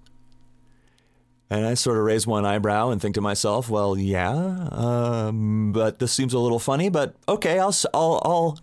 [1.49, 5.97] And I sort of raise one eyebrow and think to myself, "Well, yeah, um, but
[5.97, 6.89] this seems a little funny.
[6.89, 8.59] But okay, I'll I'll I'll,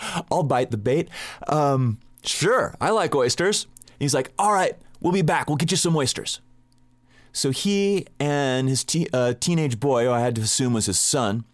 [0.30, 1.08] I'll bite the bait.
[1.48, 3.66] Um, sure, I like oysters."
[3.98, 5.48] He's like, "All right, we'll be back.
[5.48, 6.40] We'll get you some oysters."
[7.32, 10.98] So he and his te- uh, teenage boy, who I had to assume was his
[10.98, 11.44] son,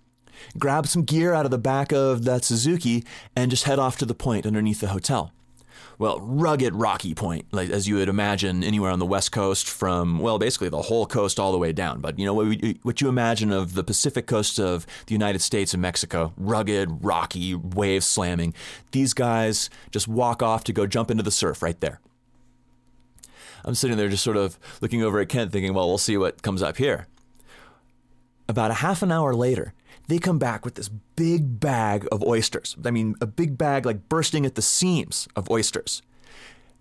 [0.59, 3.05] grab some gear out of the back of that Suzuki
[3.35, 5.33] and just head off to the point underneath the hotel
[5.99, 10.19] well, rugged rocky point, like as you would imagine anywhere on the west coast, from
[10.19, 12.01] well, basically the whole coast all the way down.
[12.01, 15.41] But you know what, we, what you imagine of the Pacific coast of the United
[15.41, 18.55] States and Mexico, rugged, rocky, waves slamming.
[18.93, 22.01] These guys just walk off to go jump into the surf right there.
[23.65, 26.43] I'm sitting there just sort of looking over at Kent, thinking, well, we'll see what
[26.43, 27.07] comes up here.
[28.49, 29.75] About a half an hour later,
[30.09, 32.77] they come back with this big bag of oysters.
[32.85, 36.03] I mean, a big bag like bursting at the seams of oysters.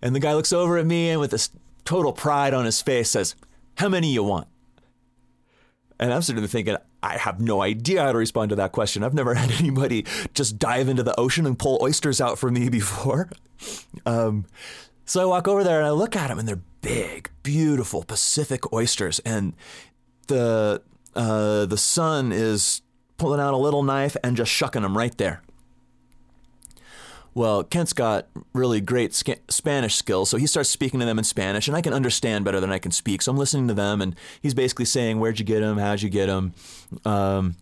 [0.02, 1.50] And the guy looks over at me and with this
[1.86, 3.36] total pride on his face says,
[3.76, 4.48] How many you want?
[6.00, 9.04] And I'm sitting there thinking, I have no idea how to respond to that question.
[9.04, 12.70] I've never had anybody just dive into the ocean and pull oysters out for me
[12.82, 13.30] before.
[14.06, 14.46] Um,
[15.06, 18.74] so I walk over there and I look at them, and they're big, beautiful Pacific
[18.74, 19.20] oysters.
[19.20, 19.54] And
[20.28, 20.82] the
[21.16, 22.82] uh, the son is
[23.18, 25.42] pulling out a little knife and just shucking them right there.
[27.34, 31.68] Well, Kent's got really great Spanish skills, so he starts speaking to them in Spanish,
[31.68, 33.22] and I can understand better than I can speak.
[33.22, 35.78] So I'm listening to them, and he's basically saying, "Where'd you get them?
[35.78, 36.54] How'd you get them?"
[37.04, 37.58] Um,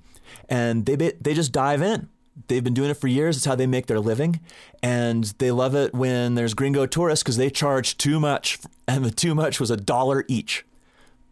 [0.47, 2.07] and they they just dive in.
[2.47, 3.35] They've been doing it for years.
[3.35, 4.39] It's how they make their living,
[4.83, 9.09] and they love it when there's gringo tourists because they charge too much, and the
[9.09, 10.65] too much was a dollar each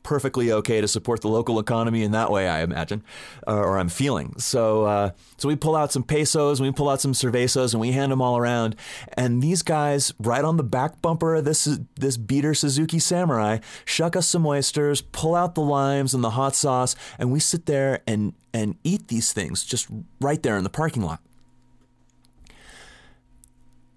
[0.04, 3.04] perfectly okay to support the local economy in that way, I imagine,
[3.48, 4.34] uh, or I'm feeling.
[4.38, 7.92] So, uh, so we pull out some pesos, we pull out some cervezas, and we
[7.92, 8.76] hand them all around.
[9.14, 14.16] And these guys, right on the back bumper of this this beater Suzuki Samurai, shuck
[14.16, 18.02] us some oysters, pull out the limes and the hot sauce, and we sit there
[18.08, 19.88] and and eat these things just
[20.20, 21.22] right there in the parking lot.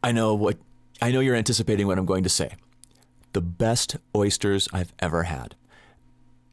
[0.03, 0.59] I know what
[1.01, 2.57] I know you're anticipating what I'm going to say.
[3.33, 5.57] The best oysters I've ever had.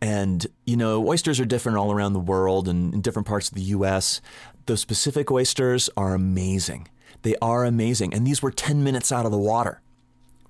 [0.02, 3.56] And, you know, oysters are different all around the world and in different parts of
[3.56, 4.20] the US.
[4.66, 6.88] Those Pacific oysters are amazing.
[7.22, 8.14] They are amazing.
[8.14, 9.82] And these were 10 minutes out of the water.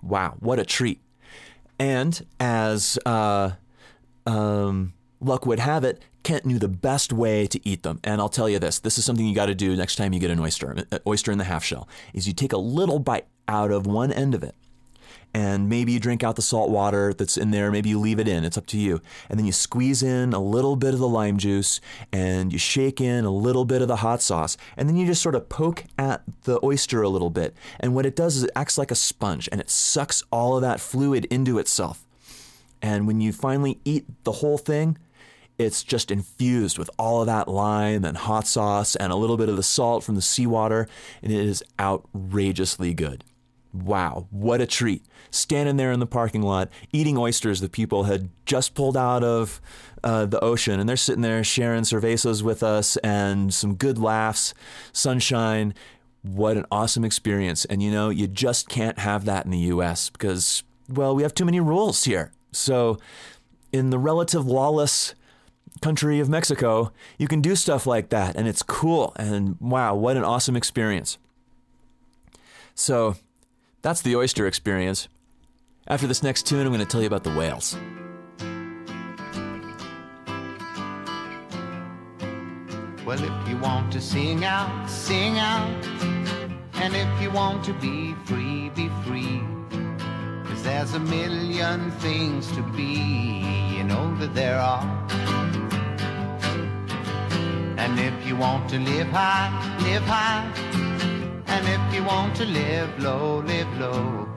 [0.02, 1.02] Wow, what a treat.
[1.78, 3.52] And as uh,
[4.26, 8.00] um, luck would have it, Kent knew the best way to eat them.
[8.04, 10.20] And I'll tell you this this is something you got to do next time you
[10.20, 13.26] get an oyster, an oyster in the half shell, is you take a little bite
[13.48, 14.56] out of one end of it
[15.34, 17.72] and maybe you drink out the salt water that's in there.
[17.72, 18.44] Maybe you leave it in.
[18.44, 19.02] It's up to you.
[19.30, 21.80] And then you squeeze in a little bit of the lime juice
[22.12, 24.58] and you shake in a little bit of the hot sauce.
[24.76, 27.56] And then you just sort of poke at the oyster a little bit.
[27.80, 30.62] And what it does is it acts like a sponge and it sucks all of
[30.64, 32.06] that fluid into itself.
[32.82, 34.98] And when you finally eat the whole thing,
[35.58, 39.48] it's just infused with all of that lime and hot sauce and a little bit
[39.48, 40.88] of the salt from the seawater,
[41.22, 43.24] and it is outrageously good.
[43.74, 45.06] Wow, what a treat.
[45.30, 49.62] Standing there in the parking lot, eating oysters that people had just pulled out of
[50.04, 50.80] uh, the ocean.
[50.80, 54.54] And they're sitting there sharing cervezas with us and some good laughs,
[54.92, 55.74] sunshine.
[56.22, 57.64] What an awesome experience.
[57.66, 61.34] And you know, you just can't have that in the US because, well, we have
[61.34, 62.32] too many rules here.
[62.52, 63.00] So,
[63.72, 65.16] in the relative lawless
[65.82, 68.36] country of Mexico, you can do stuff like that.
[68.36, 69.14] And it's cool.
[69.16, 71.18] And wow, what an awesome experience.
[72.76, 73.16] So,
[73.82, 75.08] that's the oyster experience.
[75.88, 77.76] After this next tune, I'm going to tell you about the whales.
[83.06, 85.68] Well, if you want to sing out, sing out.
[86.76, 89.42] And if you want to be free, be free.
[90.46, 93.44] Cause there's a million things to be,
[93.76, 94.86] you know that there are.
[97.78, 101.11] And if you want to live high, live high.
[101.54, 104.28] And if you want to live low, live low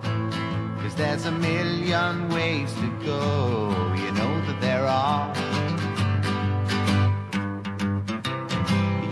[0.85, 5.33] Cause there's a million ways to go, you know that there are.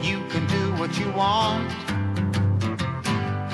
[0.03, 1.71] You can do what you want,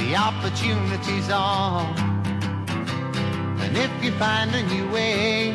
[0.00, 1.94] the opportunity's on.
[3.62, 5.50] And if you find a new way,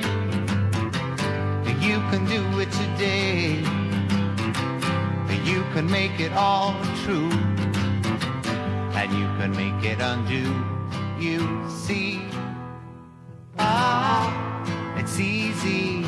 [1.84, 3.60] you can do it today.
[5.44, 6.74] You can make it all
[7.04, 7.30] true,
[9.14, 10.44] you can make it undo.
[11.20, 11.40] You
[11.70, 12.22] see,
[13.60, 14.26] ah,
[14.98, 16.04] it's easy.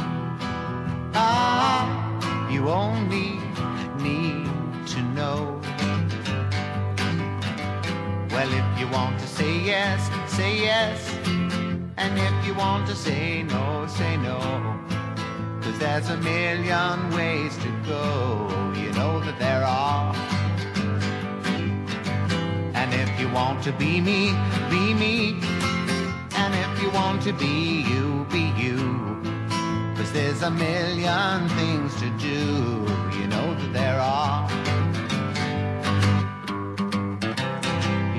[1.14, 1.86] Ah,
[2.50, 3.40] you only
[4.02, 4.50] need
[4.88, 5.62] to know.
[8.32, 11.00] Well, if you want to say yes, say yes.
[11.98, 14.40] And if you want to say no, say no.
[15.62, 20.35] Cause there's a million ways to go, you know that there are.
[22.86, 24.30] And if you want to be me,
[24.70, 25.40] be me.
[26.36, 28.78] And if you want to be you, be you.
[29.98, 32.86] Cause there's a million things to do,
[33.18, 34.48] you know that there are.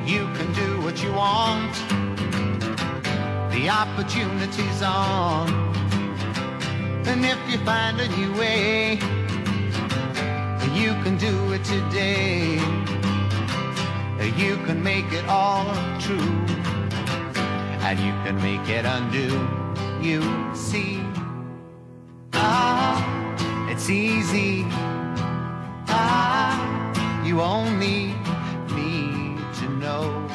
[0.05, 1.73] You can do what you want,
[3.53, 5.49] the opportunity's on.
[7.07, 8.95] And if you find a new way,
[10.75, 12.96] you can do it today.
[14.19, 15.65] You can make it all
[15.99, 16.19] true,
[17.87, 19.29] and you can make it undo.
[20.01, 20.21] You
[20.55, 21.01] see,
[22.33, 22.97] ah,
[23.71, 24.65] it's easy.
[25.89, 26.57] Ah,
[27.25, 28.15] you only
[28.75, 30.27] need to know.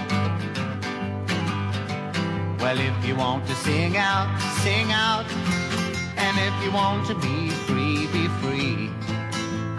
[2.60, 4.30] Well, if you want to sing out,
[4.64, 5.26] sing out.
[6.18, 8.90] And if you want to be free, be free.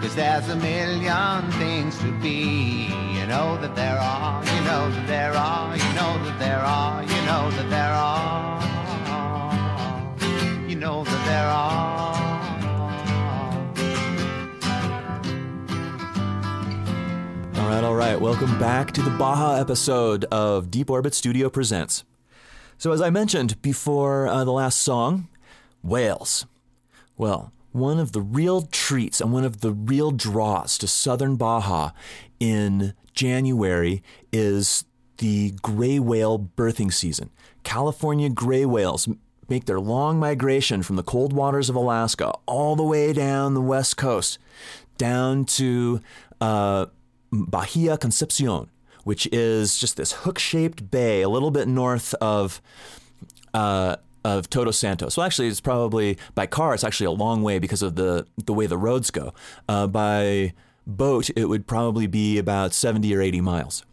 [0.03, 2.89] Cause there's a million things to be.
[3.13, 7.01] You know that there are, you know that there are, you know that there are,
[7.03, 8.61] you know that there are.
[10.67, 12.13] You know that there are.
[17.55, 18.19] All right, all right.
[18.19, 22.03] Welcome back to the Baja episode of Deep Orbit Studio Presents.
[22.77, 25.29] So, as I mentioned before uh, the last song,
[25.81, 26.45] whales.
[27.15, 31.91] Well, one of the real treats and one of the real draws to southern Baja
[32.39, 34.01] in January
[34.31, 34.85] is
[35.17, 37.29] the gray whale birthing season.
[37.63, 39.07] California gray whales
[39.49, 43.61] make their long migration from the cold waters of Alaska all the way down the
[43.61, 44.37] west coast,
[44.97, 45.99] down to
[46.41, 46.85] uh,
[47.31, 48.69] Bahia Concepcion,
[49.03, 52.61] which is just this hook-shaped bay a little bit north of
[53.53, 55.17] uh, of Todos Santos.
[55.17, 56.73] Well, actually, it's probably by car.
[56.73, 59.33] It's actually a long way because of the the way the roads go.
[59.67, 60.53] Uh, by
[60.85, 63.85] boat, it would probably be about seventy or eighty miles.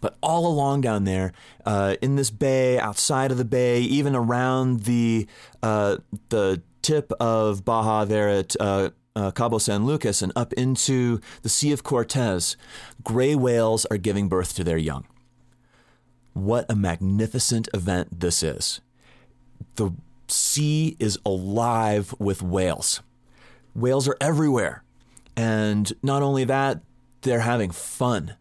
[0.00, 1.32] But all along down there,
[1.64, 5.26] uh, in this bay, outside of the bay, even around the
[5.62, 5.96] uh,
[6.28, 11.48] the tip of Baja there at uh, uh, Cabo San Lucas and up into the
[11.48, 12.56] Sea of Cortez,
[13.02, 15.04] gray whales are giving birth to their young.
[16.34, 18.80] What a magnificent event this is.
[19.78, 19.92] The
[20.26, 23.00] sea is alive with whales.
[23.76, 24.82] Whales are everywhere.
[25.36, 26.80] And not only that,
[27.20, 28.34] they're having fun.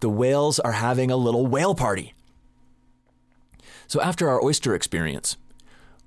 [0.00, 2.12] The whales are having a little whale party.
[3.86, 5.38] So after our oyster experience,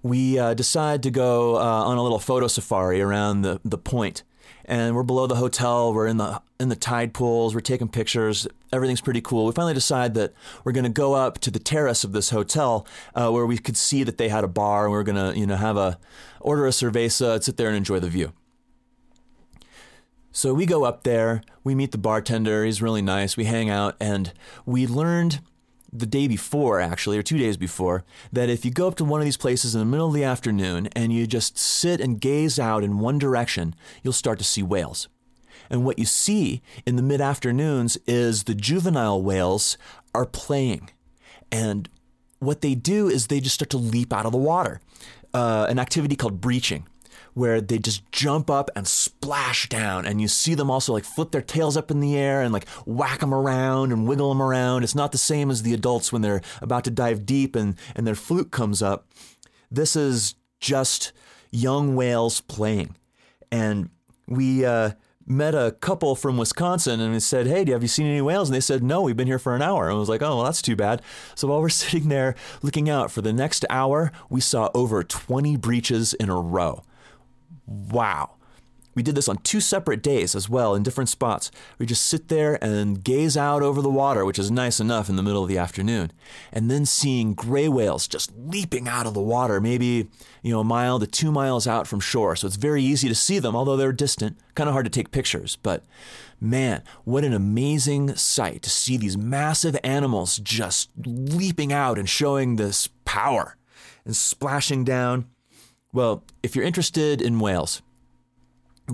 [0.04, 4.22] we uh, decide to go uh, on a little photo safari around the, the point.
[4.68, 5.94] And we're below the hotel.
[5.94, 7.54] We're in the in the tide pools.
[7.54, 8.48] We're taking pictures.
[8.74, 9.46] Everything's pretty cool.
[9.46, 12.88] We finally decide that we're going to go up to the terrace of this hotel
[13.14, 15.46] uh, where we could see that they had a bar, and we're going to you
[15.46, 16.00] know have a
[16.40, 18.34] order a cerveza, sit there and enjoy the view.
[20.32, 21.44] So we go up there.
[21.64, 22.66] We meet the bartender.
[22.66, 23.38] He's really nice.
[23.38, 24.34] We hang out, and
[24.66, 25.40] we learned
[26.00, 29.22] the day before, actually, or two days before, that if you go up to one
[29.22, 32.60] of these places in the middle of the afternoon and you just sit and gaze
[32.60, 35.08] out in one direction, you'll start to see whales.
[35.70, 39.78] And what you see in the mid afternoons is the juvenile whales
[40.14, 40.92] are playing.
[41.52, 41.90] And
[42.40, 44.82] what they do is they just start to leap out of the water,
[45.34, 46.86] uh, an activity called breaching
[47.36, 51.32] where they just jump up and splash down and you see them also like flip
[51.32, 54.84] their tails up in the air and like whack them around and wiggle them around
[54.84, 58.08] it's not the same as the adults when they're about to dive deep and and
[58.08, 59.08] their fluke comes up
[59.70, 61.12] this is just
[61.52, 62.96] young whales playing
[63.52, 63.90] and
[64.28, 64.92] we uh,
[65.28, 68.50] met a couple from Wisconsin and we said, Hey, have you seen any whales?
[68.50, 69.86] And they said, No, we've been here for an hour.
[69.88, 71.02] And I was like, Oh, well, that's too bad.
[71.36, 75.58] So while we're sitting there looking out for the next hour, we saw over 20
[75.58, 76.84] breaches in a row
[77.68, 78.32] wow.
[78.96, 81.52] we did this on two separate days as well in different spots.
[81.78, 85.18] We just sit there and gaze out over the water, which is nice enough in
[85.18, 86.14] the middle of the afternoon,
[86.54, 90.08] and then seeing gray whales just leaping out of the water, maybe
[90.42, 92.36] you know a mile to two miles out from shore.
[92.38, 94.38] So it's very easy to see them, although they're distant.
[94.56, 95.84] Kind of hard to take pictures, but
[96.40, 102.56] man, what an amazing sight to see these massive animals just leaping out and showing
[102.56, 103.58] this power
[104.06, 105.26] and splashing down.
[105.96, 107.82] Well, if you're interested in whales,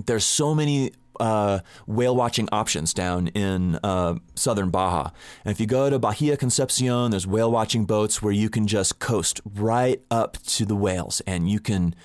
[0.06, 5.10] there's so many uh, whale watching options down in uh, southern Baja.
[5.44, 9.00] And if you go to Bahia Concepcion, there's whale watching boats where you can just
[9.00, 11.96] coast right up to the whales and you can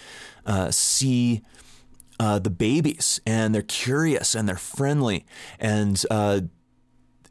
[0.47, 1.43] uh, see.
[2.19, 5.23] Uh, the babies, and they're curious and they're friendly,
[5.59, 6.41] and uh,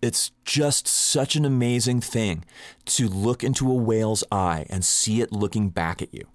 [0.00, 2.44] it's just such an amazing thing
[2.84, 6.28] to look into a whale's eye and see it looking back at you.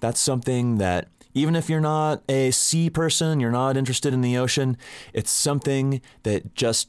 [0.00, 4.36] That's something that even if you're not a sea person, you're not interested in the
[4.36, 4.76] ocean,
[5.12, 6.88] it's something that just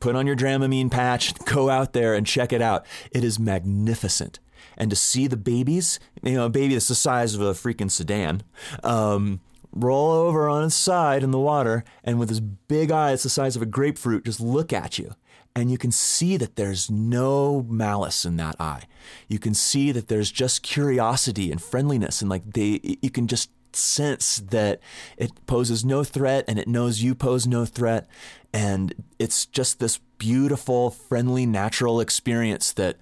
[0.00, 2.86] put on your Dramamine patch, go out there and check it out.
[3.12, 4.40] It is magnificent.
[4.76, 7.90] And to see the babies, you know, a baby that's the size of a freaking
[7.90, 8.42] sedan,
[8.82, 9.40] um,
[9.74, 13.30] roll over on its side in the water and with his big eye eyes the
[13.30, 15.14] size of a grapefruit just look at you.
[15.54, 18.84] And you can see that there's no malice in that eye.
[19.28, 23.50] You can see that there's just curiosity and friendliness and like they you can just
[23.76, 24.80] sense that
[25.16, 28.06] it poses no threat and it knows you pose no threat.
[28.52, 32.96] And it's just this beautiful, friendly, natural experience that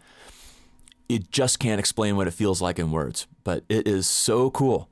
[1.09, 4.89] you just can't explain what it feels like in words, but it is so cool.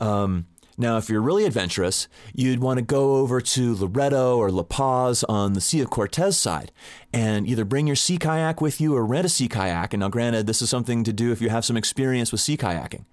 [0.00, 0.46] Um,
[0.78, 5.24] now, if you're really adventurous, you'd want to go over to Loreto or La Paz
[5.24, 6.70] on the Sea of Cortez side
[7.12, 9.92] and either bring your sea kayak with you or rent a sea kayak.
[9.92, 12.56] And now, granted, this is something to do if you have some experience with sea
[12.56, 13.04] kayaking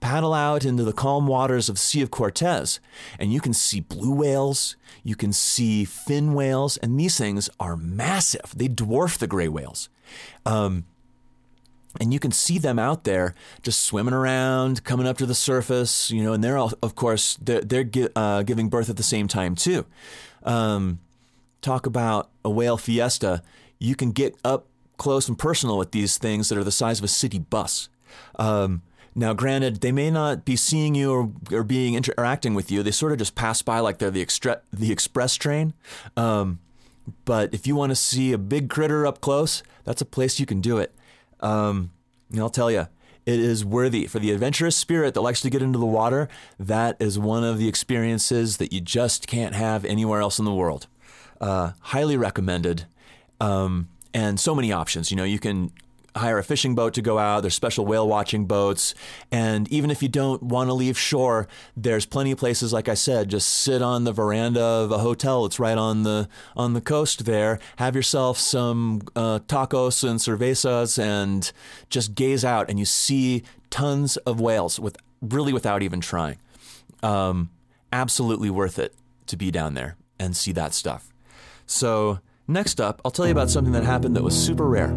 [0.00, 2.80] paddle out into the calm waters of the Sea of Cortez,
[3.18, 7.76] and you can see blue whales, you can see fin whales, and these things are
[7.76, 8.54] massive.
[8.56, 9.88] They dwarf the gray whales.
[10.44, 10.86] Um,
[11.98, 16.10] and you can see them out there just swimming around, coming up to the surface,
[16.10, 19.26] you know, and they're all, of course, they're, they're uh, giving birth at the same
[19.26, 19.84] time too.
[20.44, 21.00] Um,
[21.62, 23.42] talk about a whale fiesta.
[23.78, 24.66] You can get up
[24.98, 27.88] close and personal with these things that are the size of a city bus.
[28.36, 28.82] Um,
[29.14, 32.82] now, granted, they may not be seeing you or, or being interacting with you.
[32.82, 35.74] They sort of just pass by like they're the, extra, the express train.
[36.16, 36.60] Um,
[37.24, 40.46] but if you want to see a big critter up close, that's a place you
[40.46, 40.94] can do it.
[41.40, 41.90] Um,
[42.30, 42.88] and I'll tell you,
[43.26, 46.28] it is worthy for the adventurous spirit that likes to get into the water.
[46.58, 50.54] That is one of the experiences that you just can't have anywhere else in the
[50.54, 50.86] world.
[51.40, 52.86] Uh, highly recommended.
[53.40, 55.10] Um, and so many options.
[55.10, 55.72] You know, you can
[56.16, 57.40] hire a fishing boat to go out.
[57.40, 58.94] There's special whale watching boats.
[59.30, 62.94] And even if you don't want to leave shore, there's plenty of places, like I
[62.94, 66.80] said, just sit on the veranda of a hotel that's right on the on the
[66.80, 67.58] coast there.
[67.76, 71.50] Have yourself some uh, tacos and cervezas and
[71.88, 76.38] just gaze out and you see tons of whales with really without even trying.
[77.02, 77.50] Um,
[77.92, 78.94] absolutely worth it
[79.26, 81.12] to be down there and see that stuff.
[81.66, 84.94] So, next up, I'll tell you about something that happened that was super rare.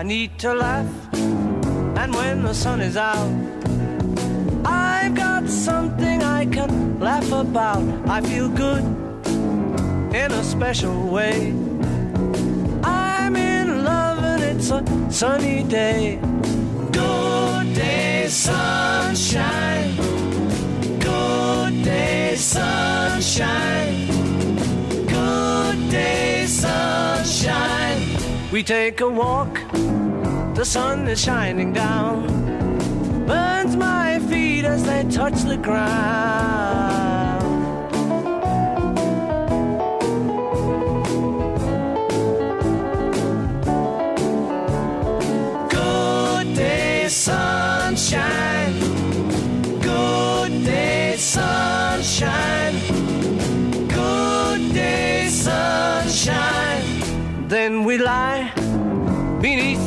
[0.00, 3.30] I need to laugh, and when the sun is out,
[4.64, 7.84] I've got something I can laugh about.
[8.08, 8.82] I feel good
[10.14, 11.52] in a special way.
[12.82, 16.18] I'm in love, and it's a sunny day.
[16.92, 19.96] Good day, sunshine.
[20.98, 24.06] Good day, sunshine.
[25.06, 28.09] Good day, sunshine.
[28.52, 29.54] We take a walk,
[30.56, 32.26] the sun is shining down.
[33.24, 36.89] Burns my feet as they touch the ground.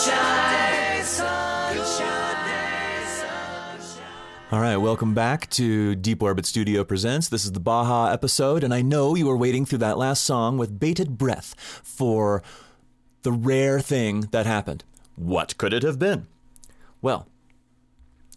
[0.00, 1.76] Sunshine.
[1.78, 4.04] Good day, sunshine.
[4.52, 7.28] All right, welcome back to Deep Orbit Studio Presents.
[7.28, 10.58] This is the Baja episode, and I know you were waiting through that last song
[10.58, 11.54] with bated breath
[11.84, 12.42] for
[13.22, 14.84] the rare thing that happened.
[15.16, 16.26] What could it have been?
[17.02, 17.28] Well,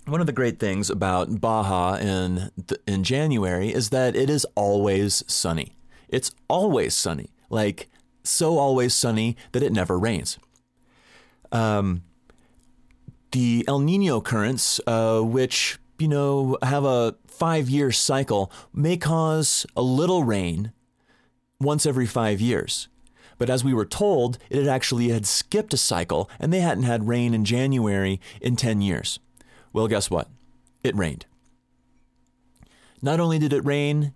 [0.05, 4.45] one of the great things about Baja in the, in January is that it is
[4.55, 5.75] always sunny.
[6.09, 7.89] It's always sunny, like
[8.23, 10.37] so always sunny that it never rains.
[11.51, 12.03] Um,
[13.31, 19.81] the El Nino currents, uh, which you know have a five-year cycle, may cause a
[19.81, 20.71] little rain
[21.59, 22.87] once every five years.
[23.37, 26.83] But as we were told, it had actually had skipped a cycle, and they hadn't
[26.83, 29.19] had rain in January in ten years.
[29.73, 30.29] Well, guess what?
[30.83, 31.25] It rained.
[33.01, 34.13] Not only did it rain,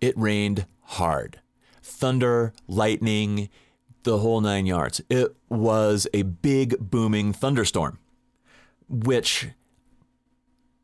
[0.00, 1.40] it rained hard.
[2.04, 3.48] Thunder, lightning,
[4.02, 5.00] the whole nine yards.
[5.08, 7.98] It was a big, booming thunderstorm,
[8.90, 9.48] which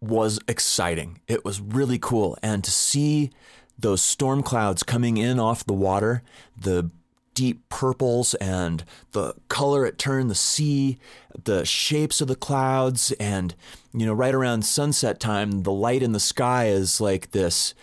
[0.00, 1.20] was exciting.
[1.28, 2.38] It was really cool.
[2.42, 3.30] And to see
[3.78, 6.22] those storm clouds coming in off the water,
[6.58, 6.90] the
[7.34, 10.96] deep purples and the color it turned the sea,
[11.44, 13.54] the shapes of the clouds, and,
[13.92, 17.74] you know, right around sunset time, the light in the sky is like this.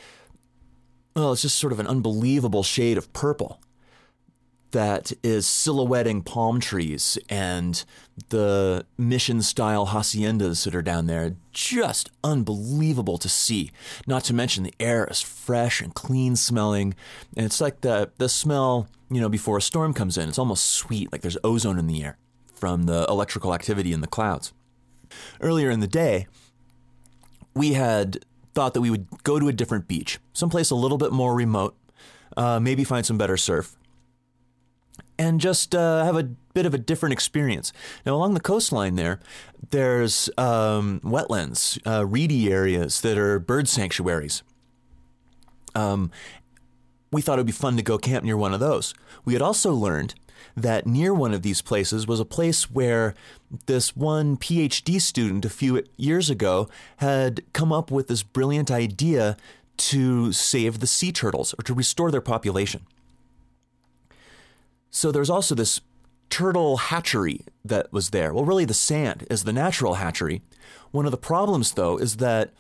[1.18, 3.60] Well, it's just sort of an unbelievable shade of purple
[4.70, 7.84] that is silhouetting palm trees and
[8.30, 11.36] the mission style haciendas that are down there.
[11.52, 13.72] Just unbelievable to see.
[14.06, 16.94] Not to mention the air is fresh and clean smelling.
[17.36, 20.30] And it's like the, the smell, you know, before a storm comes in.
[20.30, 22.20] It's almost sweet, like there's ozone in the air
[22.54, 24.54] from the electrical activity in the clouds.
[25.42, 26.28] Earlier in the day,
[27.56, 28.24] we had
[28.58, 31.78] thought that we would go to a different beach, someplace a little bit more remote,
[32.36, 33.78] uh, maybe find some better surf
[35.20, 37.72] and just uh, have a bit of a different experience.
[38.04, 39.20] Now, along the coastline there,
[39.70, 44.42] there's um, wetlands, uh, reedy areas that are bird sanctuaries.
[45.76, 46.10] Um,
[47.12, 48.96] we thought it would be fun to go camp near one of those.
[49.24, 50.16] We had also learned
[50.56, 53.14] that near one of these places was a place where
[53.66, 59.38] this one PhD student a few years ago had come up with this brilliant idea
[59.78, 62.86] to save the sea turtles or to restore their population.
[64.90, 65.82] So there's also this
[66.30, 68.34] turtle hatchery that was there.
[68.34, 70.42] Well, really, the sand is the natural hatchery.
[70.92, 72.52] One of the problems, though, is that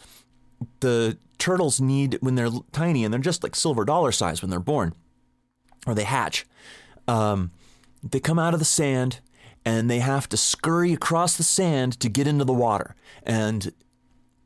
[0.79, 4.59] the turtles need, when they're tiny and they're just like silver dollar size when they're
[4.59, 4.93] born
[5.85, 6.45] or they hatch,
[7.07, 7.51] um,
[8.11, 9.19] they come out of the sand
[9.65, 12.95] and they have to scurry across the sand to get into the water.
[13.23, 13.73] And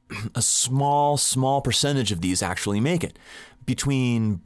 [0.35, 3.19] a small, small percentage of these actually make it.
[3.65, 4.41] Between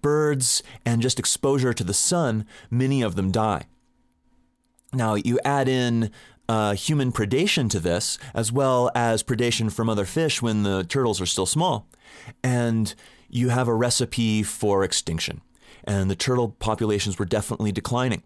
[0.00, 3.66] birds and just exposure to the sun, many of them die.
[4.92, 6.10] Now, you add in
[6.48, 11.20] uh, human predation to this, as well as predation from other fish when the turtles
[11.20, 11.86] are still small,
[12.42, 12.92] and
[13.28, 15.42] you have a recipe for extinction.
[15.84, 18.24] And the turtle populations were definitely declining.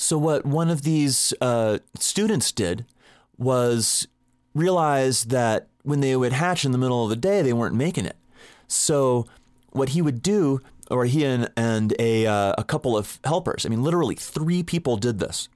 [0.00, 2.86] So, what one of these uh, students did
[3.36, 4.08] was
[4.54, 8.06] realize that when they would hatch in the middle of the day, they weren't making
[8.06, 8.16] it.
[8.66, 9.26] So,
[9.72, 13.68] what he would do, or he and, and a, uh, a couple of helpers, I
[13.68, 15.50] mean, literally three people did this.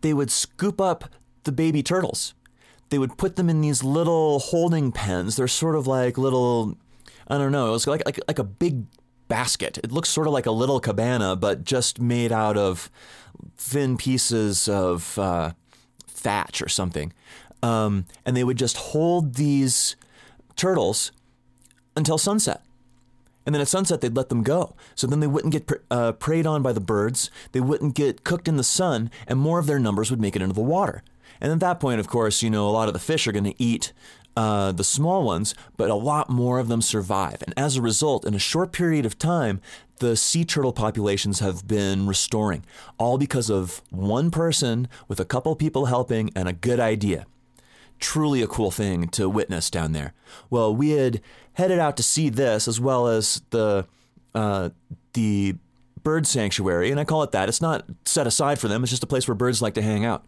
[0.00, 1.12] They would scoop up
[1.42, 2.34] the baby turtles.
[2.90, 5.34] They would put them in these little holding pens.
[5.34, 6.78] They're sort of like little,
[7.26, 8.84] I don't know, it was like, like, like a big
[9.28, 9.78] basket.
[9.78, 12.90] It looks sort of like a little cabana, but just made out of
[13.56, 15.52] thin pieces of uh,
[16.06, 17.12] thatch or something.
[17.62, 19.96] Um, and they would just hold these
[20.56, 21.12] turtles
[21.96, 22.62] until sunset.
[23.44, 24.76] And then at sunset, they'd let them go.
[24.94, 28.46] So then they wouldn't get uh, preyed on by the birds, they wouldn't get cooked
[28.46, 31.02] in the sun, and more of their numbers would make it into the water.
[31.40, 33.44] And at that point, of course, you know, a lot of the fish are going
[33.44, 33.92] to eat
[34.38, 37.42] uh, the small ones, but a lot more of them survive.
[37.42, 39.60] And as a result, in a short period of time,
[39.98, 42.64] the sea turtle populations have been restoring,
[42.98, 47.26] all because of one person with a couple people helping and a good idea
[48.00, 50.12] truly a cool thing to witness down there.
[50.50, 51.20] Well, we had
[51.54, 53.88] headed out to see this as well as the
[54.36, 54.70] uh,
[55.14, 55.56] the
[56.04, 57.48] bird sanctuary, and I call it that.
[57.48, 60.04] It's not set aside for them; it's just a place where birds like to hang
[60.04, 60.24] out.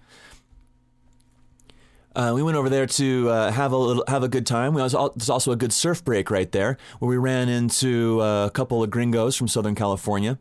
[2.14, 4.74] Uh, we went over there to uh, have a little, have a good time.
[4.74, 8.46] We was there's also a good surf break right there where we ran into uh,
[8.46, 10.36] a couple of gringos from Southern California,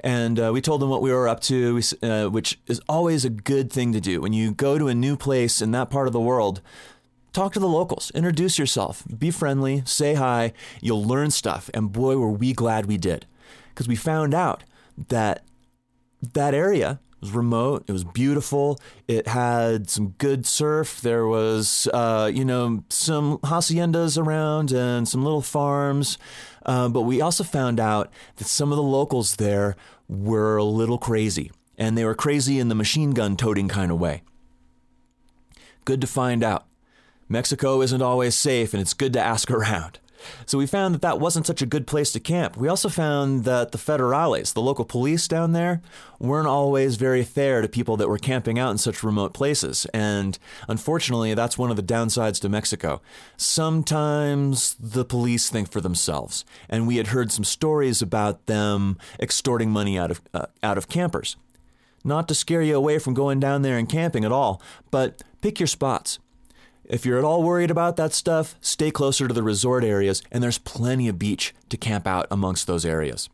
[0.00, 3.30] and uh, we told them what we were up to, uh, which is always a
[3.30, 6.12] good thing to do when you go to a new place in that part of
[6.12, 6.60] the world.
[7.32, 10.52] Talk to the locals, introduce yourself, be friendly, say hi.
[10.80, 13.26] You'll learn stuff, and boy, were we glad we did,
[13.68, 14.64] because we found out
[15.08, 15.44] that
[16.34, 17.84] that area was remote.
[17.86, 18.78] It was beautiful.
[19.08, 21.00] It had some good surf.
[21.00, 26.18] There was, uh, you know, some haciendas around and some little farms.
[26.66, 29.76] Uh, but we also found out that some of the locals there
[30.08, 33.98] were a little crazy, and they were crazy in the machine gun toting kind of
[33.98, 34.22] way.
[35.84, 36.66] Good to find out.
[37.28, 39.98] Mexico isn't always safe, and it's good to ask around.
[40.46, 42.56] So we found that that wasn't such a good place to camp.
[42.56, 45.82] We also found that the federales, the local police down there,
[46.18, 49.86] weren't always very fair to people that were camping out in such remote places.
[49.92, 53.00] And unfortunately, that's one of the downsides to Mexico.
[53.36, 59.70] Sometimes the police think for themselves, and we had heard some stories about them extorting
[59.70, 61.36] money out of uh, out of campers.
[62.04, 64.60] Not to scare you away from going down there and camping at all,
[64.90, 66.18] but pick your spots.
[66.84, 70.42] If you're at all worried about that stuff, stay closer to the resort areas, and
[70.42, 73.30] there's plenty of beach to camp out amongst those areas.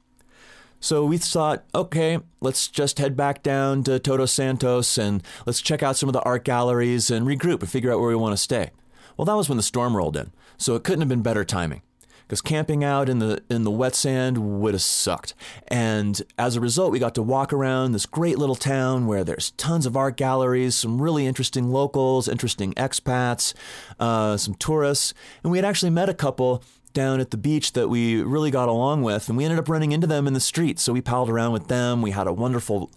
[0.81, 5.83] So we thought, okay, let's just head back down to Todos Santos and let's check
[5.83, 8.37] out some of the art galleries and regroup and figure out where we want to
[8.37, 8.71] stay.
[9.17, 11.83] Well, that was when the storm rolled in, so it couldn't have been better timing.
[12.29, 15.33] Because camping out in the in the wet sand would have sucked.
[15.69, 19.53] And as a result, we got to walk around this great little town where there's
[19.53, 23.55] tons of art galleries, some really interesting locals, interesting expats,
[23.99, 26.63] uh, some tourists, and we had actually met a couple
[26.93, 29.93] down at the beach that we really got along with, and we ended up running
[29.93, 30.79] into them in the street.
[30.79, 32.03] So we palled around with them.
[32.03, 32.91] We had a wonderful,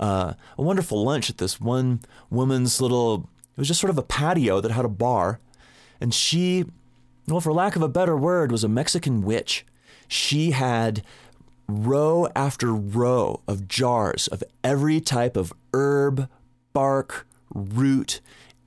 [0.00, 3.28] uh, a wonderful lunch at this one woman's little.
[3.56, 5.40] It was just sort of a patio that had a bar,
[6.00, 6.64] and she,
[7.30, 9.64] well, for lack of a better word, was a Mexican witch.
[10.06, 11.02] She had
[11.68, 16.28] row after row of jars of every type of herb,
[16.72, 18.20] bark, root,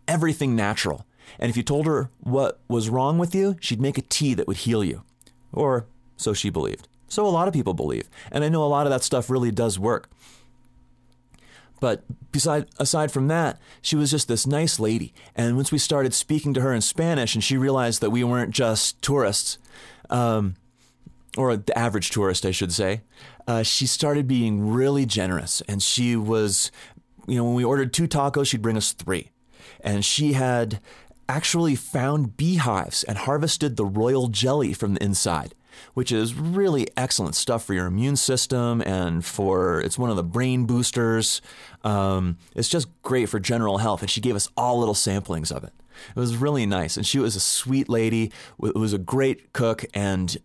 [0.08, 1.06] everything natural.
[1.40, 4.48] And if you told her what was wrong with you, she'd make a tea that
[4.48, 5.04] would heal you.
[5.52, 5.86] Or
[6.18, 6.88] so she believed.
[7.08, 8.10] So a lot of people believe.
[8.32, 10.10] And I know a lot of that stuff really does work.
[11.82, 15.14] But beside, aside from that, she was just this nice lady.
[15.36, 18.52] And once we started speaking to her in Spanish, and she realized that we weren't
[18.52, 19.58] just tourists,
[20.10, 20.56] um,
[21.36, 23.02] or the average tourist, I should say,
[23.48, 25.62] uh, she started being really generous.
[25.68, 26.72] And she was,
[27.28, 29.32] you know, when we ordered two tacos, she'd bring us three.
[29.84, 30.80] And she had
[31.28, 35.56] actually found beehives and harvested the royal jelly from the inside,
[35.94, 40.24] which is really excellent stuff for your immune system and for it's one of the
[40.24, 41.42] brain boosters.
[41.84, 44.02] Um, it's just great for general health.
[44.02, 45.74] And she gave us all little samplings of it.
[46.16, 46.98] It was really nice.
[46.98, 50.38] And she was a sweet lady, w- was a great cook, and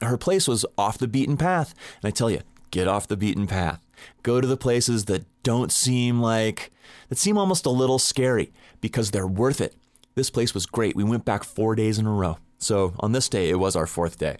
[0.00, 1.74] her place was off the beaten path.
[2.02, 2.40] And I tell you,
[2.70, 3.80] get off the beaten path.
[4.22, 6.72] Go to the places that don't seem like,
[7.08, 9.76] that seem almost a little scary because they're worth it.
[10.14, 10.96] This place was great.
[10.96, 12.38] We went back four days in a row.
[12.58, 14.36] So on this day, it was our fourth day.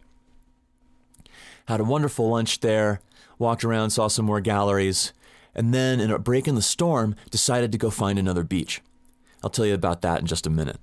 [1.70, 3.00] Had a wonderful lunch there,
[3.38, 5.12] walked around, saw some more galleries,
[5.54, 8.82] and then in a break in the storm, decided to go find another beach.
[9.40, 10.80] I'll tell you about that in just a minute.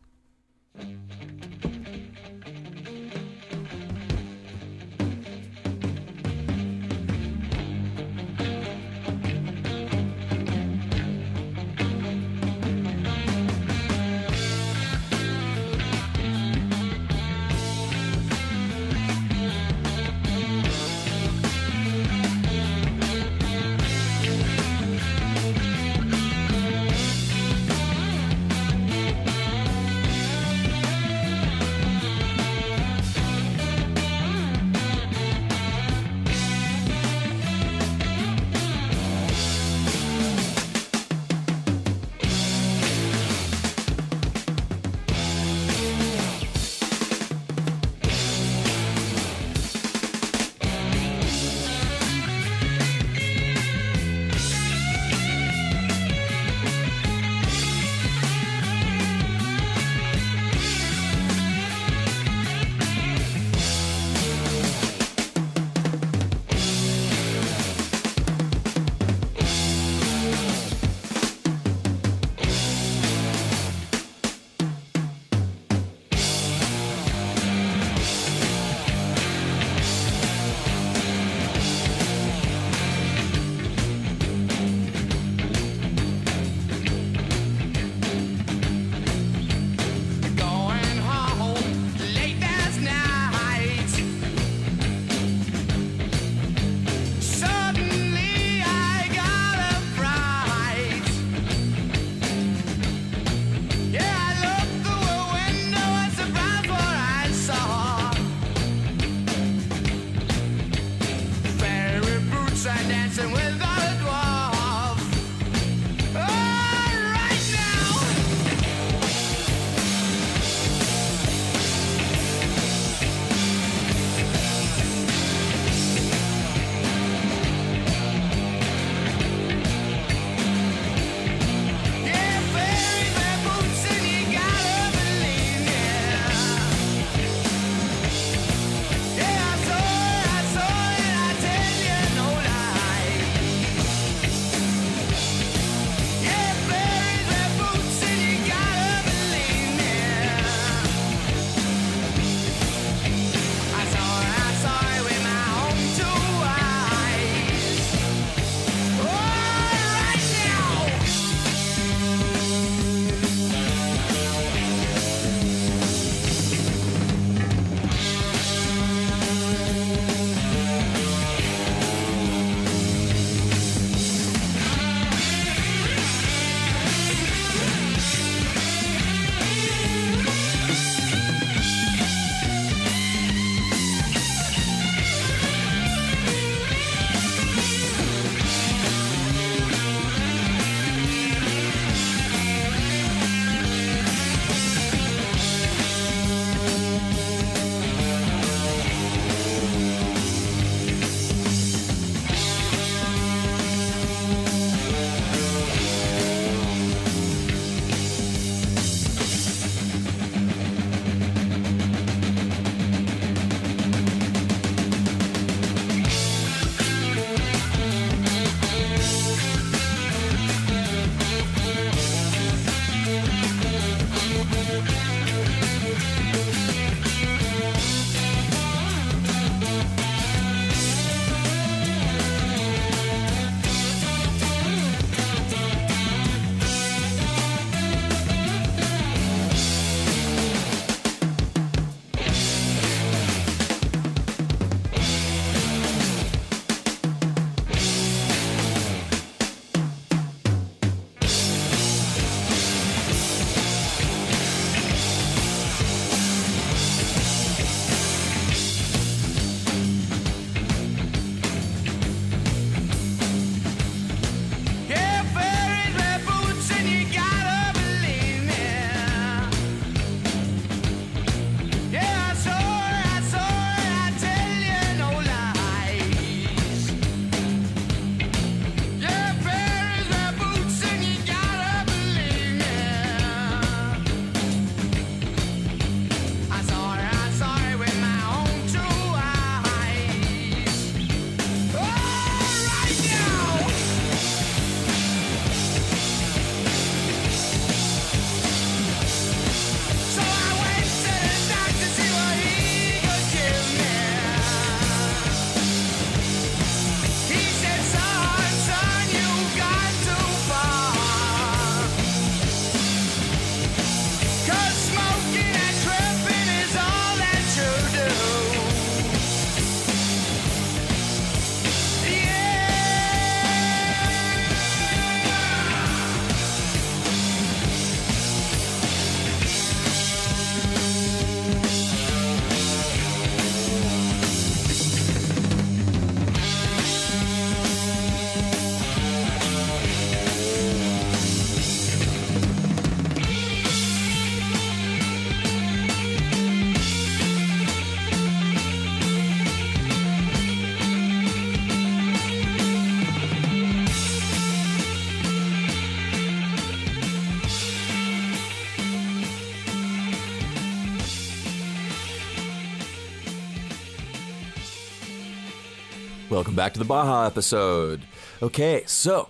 [366.57, 368.01] Back to the Baja episode.
[368.41, 369.29] Okay, so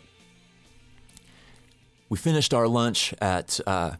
[2.07, 3.97] we finished our lunch at uh,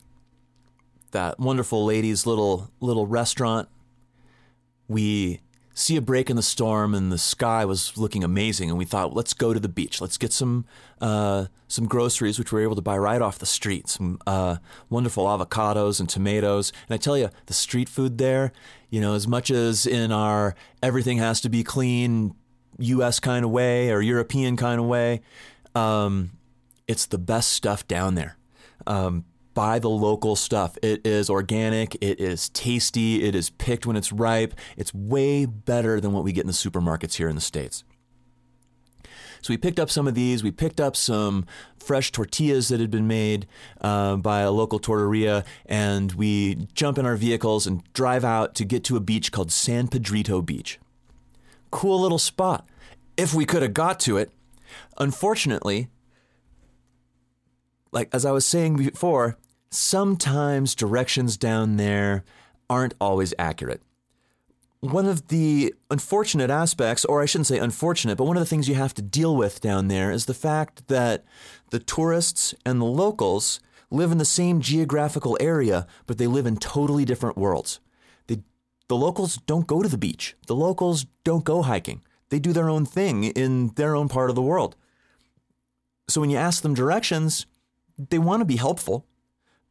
[1.11, 3.67] that wonderful lady's little little restaurant.
[4.87, 5.41] We
[5.73, 8.69] see a break in the storm, and the sky was looking amazing.
[8.69, 9.99] And we thought, let's go to the beach.
[9.99, 10.63] Let's get some
[11.01, 13.89] uh, some groceries, which we were able to buy right off the street.
[13.89, 14.55] Some uh,
[14.89, 16.71] wonderful avocados and tomatoes.
[16.87, 18.53] And I tell you, the street food there,
[18.89, 22.33] you know, as much as in our everything has to be clean
[22.79, 23.19] U.S.
[23.19, 25.21] kind of way or European kind of way,
[25.75, 26.31] um,
[26.87, 28.37] it's the best stuff down there.
[28.85, 30.77] Um, buy the local stuff.
[30.83, 31.95] It is organic.
[31.95, 33.23] It is tasty.
[33.23, 34.53] It is picked when it's ripe.
[34.77, 37.83] It's way better than what we get in the supermarkets here in the States.
[39.41, 40.43] So we picked up some of these.
[40.43, 41.45] We picked up some
[41.79, 43.47] fresh tortillas that had been made
[43.81, 48.65] uh, by a local tortilleria, and we jump in our vehicles and drive out to
[48.65, 50.79] get to a beach called San Pedrito Beach.
[51.71, 52.67] Cool little spot.
[53.15, 54.31] If we could have got to it.
[54.97, 55.89] Unfortunately,
[57.91, 59.37] like as I was saying before,
[59.69, 62.23] sometimes directions down there
[62.69, 63.81] aren't always accurate.
[64.79, 68.69] One of the unfortunate aspects, or I shouldn't say unfortunate, but one of the things
[68.69, 71.25] you have to deal with down there is the fact that
[71.71, 73.59] the tourists and the locals
[73.89, 77.79] live in the same geographical area, but they live in totally different worlds.
[78.87, 82.01] The locals don't go to the beach, the locals don't go hiking.
[82.29, 84.75] They do their own thing in their own part of the world.
[86.09, 87.45] So when you ask them directions,
[87.97, 89.05] they want to be helpful,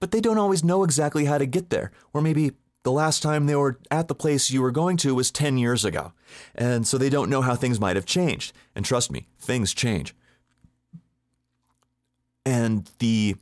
[0.01, 1.91] but they don't always know exactly how to get there.
[2.13, 2.53] Or maybe
[2.83, 5.85] the last time they were at the place you were going to was 10 years
[5.85, 6.13] ago.
[6.55, 8.55] And so they don't know how things might have changed.
[8.75, 10.15] And trust me, things change.
[12.45, 13.37] And the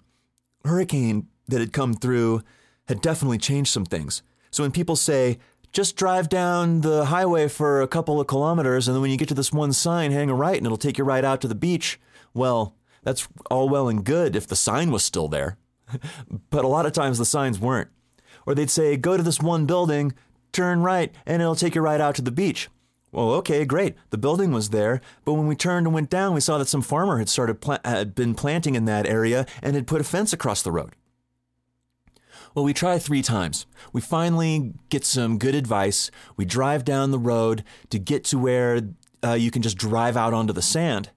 [0.65, 2.43] hurricane that had come through
[2.89, 4.23] had definitely changed some things.
[4.51, 5.39] So when people say,
[5.75, 9.29] just drive down the highway for a couple of kilometers, and then when you get
[9.29, 11.55] to this one sign, hang a right, and it'll take you right out to the
[11.55, 12.01] beach.
[12.33, 15.59] Well, that's all well and good if the sign was still there.
[16.51, 17.91] but a lot of times the signs weren't.
[18.47, 20.15] Or they'd say, go to this one building,
[20.53, 22.69] turn right, and it'll take you right out to the beach.
[23.11, 23.97] Well, okay, great.
[24.11, 26.83] The building was there, but when we turned and went down, we saw that some
[26.83, 30.33] farmer had started pla- had been planting in that area and had put a fence
[30.33, 30.95] across the road.
[32.55, 33.67] Well, we try three times.
[33.93, 36.13] We finally get some good advice.
[36.37, 38.81] We drive down the road to get to where
[39.25, 41.11] uh, you can just drive out onto the sand.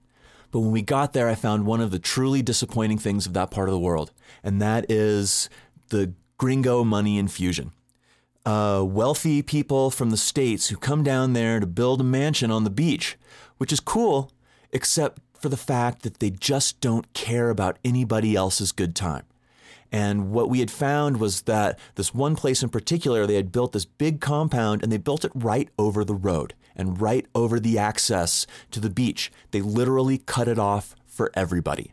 [0.50, 3.52] But when we got there, I found one of the truly disappointing things of that
[3.52, 4.10] part of the world,
[4.42, 5.48] and that is
[5.90, 7.72] the gringo money infusion.
[8.44, 12.64] Uh, wealthy people from the States who come down there to build a mansion on
[12.64, 13.16] the beach,
[13.58, 14.32] which is cool,
[14.72, 19.24] except for the fact that they just don't care about anybody else's good time.
[19.90, 23.72] And what we had found was that this one place in particular, they had built
[23.72, 27.78] this big compound and they built it right over the road and right over the
[27.78, 29.32] access to the beach.
[29.50, 31.92] They literally cut it off for everybody.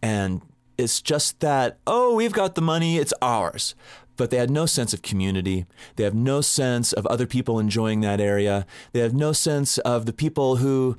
[0.00, 0.42] And
[0.78, 3.74] it's just that, oh, we've got the money, it's ours.
[4.16, 5.64] But they had no sense of community.
[5.96, 8.66] They have no sense of other people enjoying that area.
[8.92, 10.96] They have no sense of the people who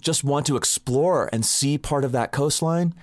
[0.00, 2.94] just want to explore and see part of that coastline.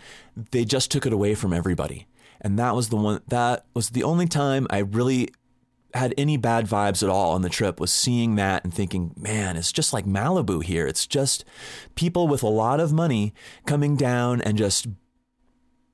[0.51, 2.07] They just took it away from everybody.
[2.41, 5.29] And that was the one that was the only time I really
[5.93, 9.57] had any bad vibes at all on the trip was seeing that and thinking, man,
[9.57, 10.87] it's just like Malibu here.
[10.87, 11.43] It's just
[11.95, 13.33] people with a lot of money
[13.65, 14.87] coming down and just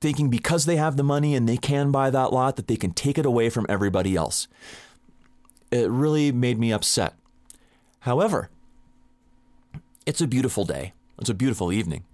[0.00, 2.92] thinking because they have the money and they can buy that lot that they can
[2.92, 4.46] take it away from everybody else.
[5.70, 7.14] It really made me upset.
[8.00, 8.50] However,
[10.08, 10.94] it's a beautiful day.
[11.18, 12.04] It's a beautiful evening.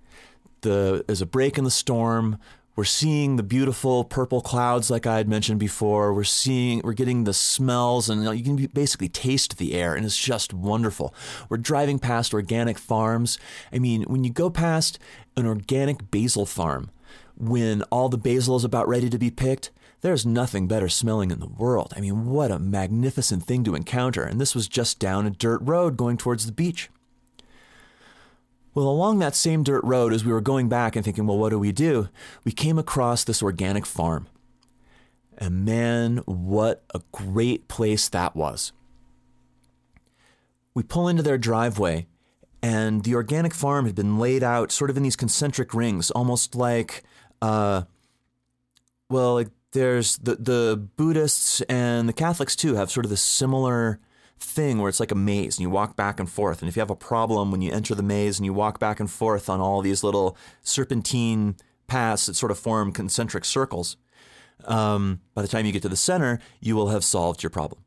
[0.63, 2.39] The, there's a break in the storm.
[2.75, 6.13] We're seeing the beautiful purple clouds, like I had mentioned before.
[6.13, 10.19] We're seeing, we're getting the smells, and you can basically taste the air, and it's
[10.19, 11.15] just wonderful.
[11.49, 13.39] We're driving past organic farms.
[13.73, 14.99] I mean, when you go past
[15.37, 16.91] an organic basil farm,
[17.37, 19.71] when all the basil is about ready to be picked,
[20.01, 21.95] there's nothing better smelling in the world.
[21.97, 24.25] I mean, what a magnificent thing to encounter.
[24.25, 26.91] And this was just down a dirt road going towards the beach.
[28.75, 31.51] Well, along that same dirt road, as we were going back and thinking, well, what
[31.51, 32.09] do we do?
[32.45, 34.27] We came across this organic farm.
[35.39, 38.73] And man, what a great place that was.
[40.75, 42.07] We pull into their driveway,
[42.63, 46.57] and the organic farm had been laid out sort of in these concentric rings, almost
[46.57, 47.05] like,
[47.41, 47.83] uh,
[49.09, 54.01] well, like there's the, the Buddhists and the Catholics too have sort of this similar
[54.45, 56.61] thing where it's like a maze and you walk back and forth.
[56.61, 59.01] And if you have a problem when you enter the maze and you walk back
[59.01, 63.97] and forth on all these little serpentine paths that sort of form concentric circles,
[64.65, 67.81] um, by the time you get to the center, you will have solved your problem.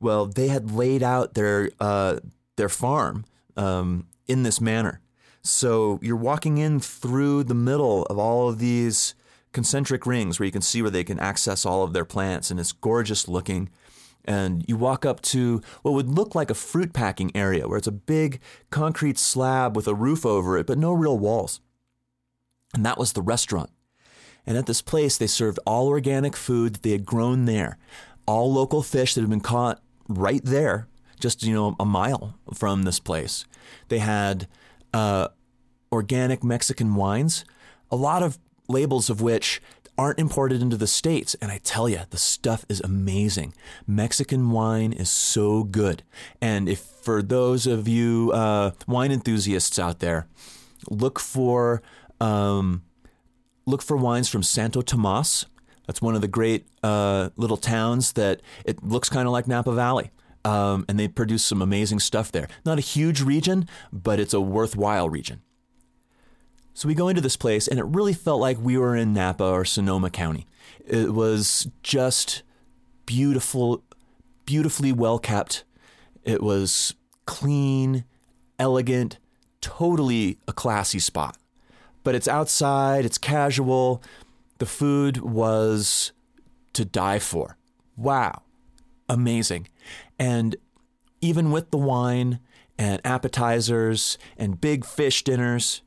[0.00, 2.18] Well, they had laid out their uh,
[2.56, 3.24] their farm
[3.56, 5.00] um, in this manner.
[5.42, 9.14] So you're walking in through the middle of all of these
[9.52, 12.58] concentric rings where you can see where they can access all of their plants, and
[12.58, 13.70] it's gorgeous looking
[14.26, 17.86] and you walk up to what would look like a fruit packing area where it's
[17.86, 21.60] a big concrete slab with a roof over it, but no real walls.
[22.74, 23.70] And that was the restaurant.
[24.46, 27.78] And at this place, they served all organic food that they had grown there,
[28.26, 30.86] all local fish that had been caught right there,
[31.18, 33.44] just you know a mile from this place.
[33.88, 34.46] They had
[34.94, 35.28] uh,
[35.90, 37.44] organic Mexican wines,
[37.90, 39.60] a lot of labels of which
[39.98, 41.34] aren't imported into the States.
[41.40, 43.54] And I tell you, the stuff is amazing.
[43.86, 46.02] Mexican wine is so good.
[46.40, 50.26] And if for those of you uh, wine enthusiasts out there,
[50.90, 51.82] look for
[52.20, 52.82] um,
[53.66, 55.46] look for wines from Santo Tomas.
[55.86, 59.72] That's one of the great uh, little towns that it looks kind of like Napa
[59.72, 60.10] Valley.
[60.44, 62.46] Um, and they produce some amazing stuff there.
[62.64, 65.42] Not a huge region, but it's a worthwhile region.
[66.76, 69.42] So we go into this place, and it really felt like we were in Napa
[69.42, 70.46] or Sonoma County.
[70.86, 72.42] It was just
[73.06, 73.82] beautiful,
[74.44, 75.64] beautifully well kept.
[76.22, 78.04] It was clean,
[78.58, 79.18] elegant,
[79.62, 81.38] totally a classy spot.
[82.04, 84.02] But it's outside, it's casual.
[84.58, 86.12] The food was
[86.74, 87.56] to die for.
[87.96, 88.42] Wow.
[89.08, 89.68] Amazing.
[90.18, 90.56] And
[91.22, 92.38] even with the wine
[92.76, 95.80] and appetizers and big fish dinners,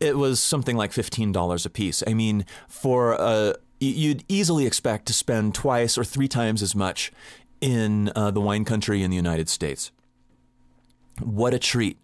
[0.00, 2.02] it was something like $15 a piece.
[2.06, 7.10] I mean, for a you'd easily expect to spend twice or three times as much
[7.60, 9.90] in uh, the wine country in the United States.
[11.18, 11.98] What a treat.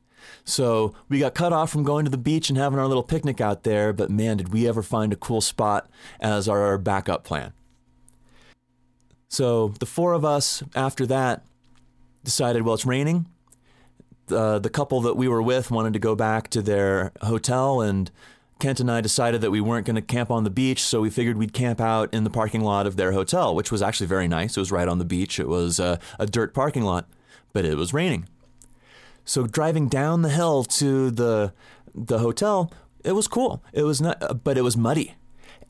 [0.44, 3.40] So we got cut off from going to the beach and having our little picnic
[3.40, 5.88] out there, but man, did we ever find a cool spot
[6.20, 7.52] as our backup plan.
[9.28, 11.44] So the four of us, after that,
[12.24, 13.26] decided, well, it's raining.
[14.30, 18.10] Uh, the couple that we were with wanted to go back to their hotel, and
[18.58, 21.10] Kent and I decided that we weren't going to camp on the beach, so we
[21.10, 24.26] figured we'd camp out in the parking lot of their hotel, which was actually very
[24.26, 24.56] nice.
[24.56, 25.38] It was right on the beach.
[25.38, 27.06] It was uh, a dirt parking lot,
[27.52, 28.28] but it was raining.
[29.24, 31.52] So driving down the hill to the
[31.94, 32.72] the hotel,
[33.04, 33.62] it was cool.
[33.72, 35.14] It was not, but it was muddy,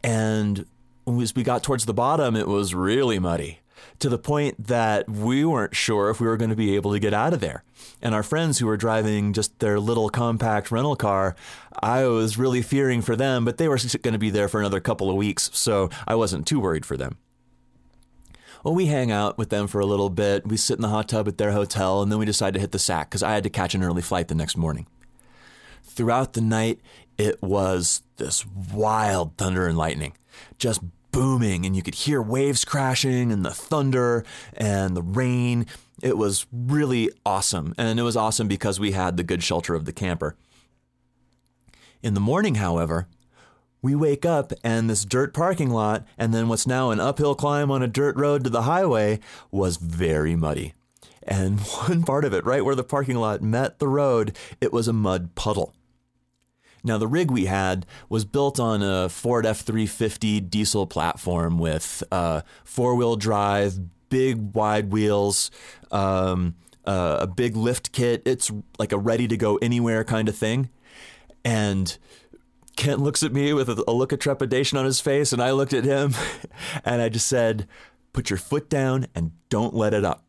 [0.03, 0.67] and
[1.07, 3.61] as we got towards the bottom, it was really muddy
[3.99, 6.99] to the point that we weren't sure if we were going to be able to
[6.99, 7.65] get out of there.
[8.03, 11.37] And our friends who were driving just their little compact rental car,
[11.83, 14.81] I was really fearing for them, but they were going to be there for another
[14.81, 17.19] couple of weeks, so I wasn't too worried for them.
[18.65, 20.47] Well, we hang out with them for a little bit.
[20.47, 22.73] We sit in the hot tub at their hotel, and then we decide to hit
[22.73, 24.87] the sack because I had to catch an early flight the next morning.
[25.85, 26.81] Throughout the night,
[27.17, 30.15] it was this wild thunder and lightning,
[30.59, 30.81] just
[31.17, 35.65] booming, and you could hear waves crashing, and the thunder and the rain.
[36.03, 37.75] It was really awesome.
[37.79, 40.37] And it was awesome because we had the good shelter of the camper.
[42.03, 43.09] In the morning, however,
[43.81, 47.71] we wake up and this dirt parking lot, and then what's now an uphill climb
[47.71, 49.19] on a dirt road to the highway,
[49.51, 50.75] was very muddy.
[51.23, 54.87] And one part of it, right where the parking lot met the road, it was
[54.87, 55.73] a mud puddle.
[56.87, 62.05] Now, the rig we had was built on a Ford F 350 diesel platform with
[62.13, 65.51] uh, four wheel drive, big wide wheels,
[65.91, 66.55] um,
[66.87, 68.23] uh, a big lift kit.
[68.25, 70.71] It's like a ready to go anywhere kind of thing.
[71.45, 71.99] And
[72.77, 75.51] Kent looks at me with a, a look of trepidation on his face, and I
[75.51, 76.15] looked at him
[76.85, 77.67] and I just said,
[78.13, 80.25] Put your foot down and don't let it up.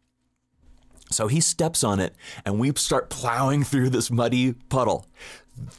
[1.10, 5.06] So he steps on it, and we start plowing through this muddy puddle.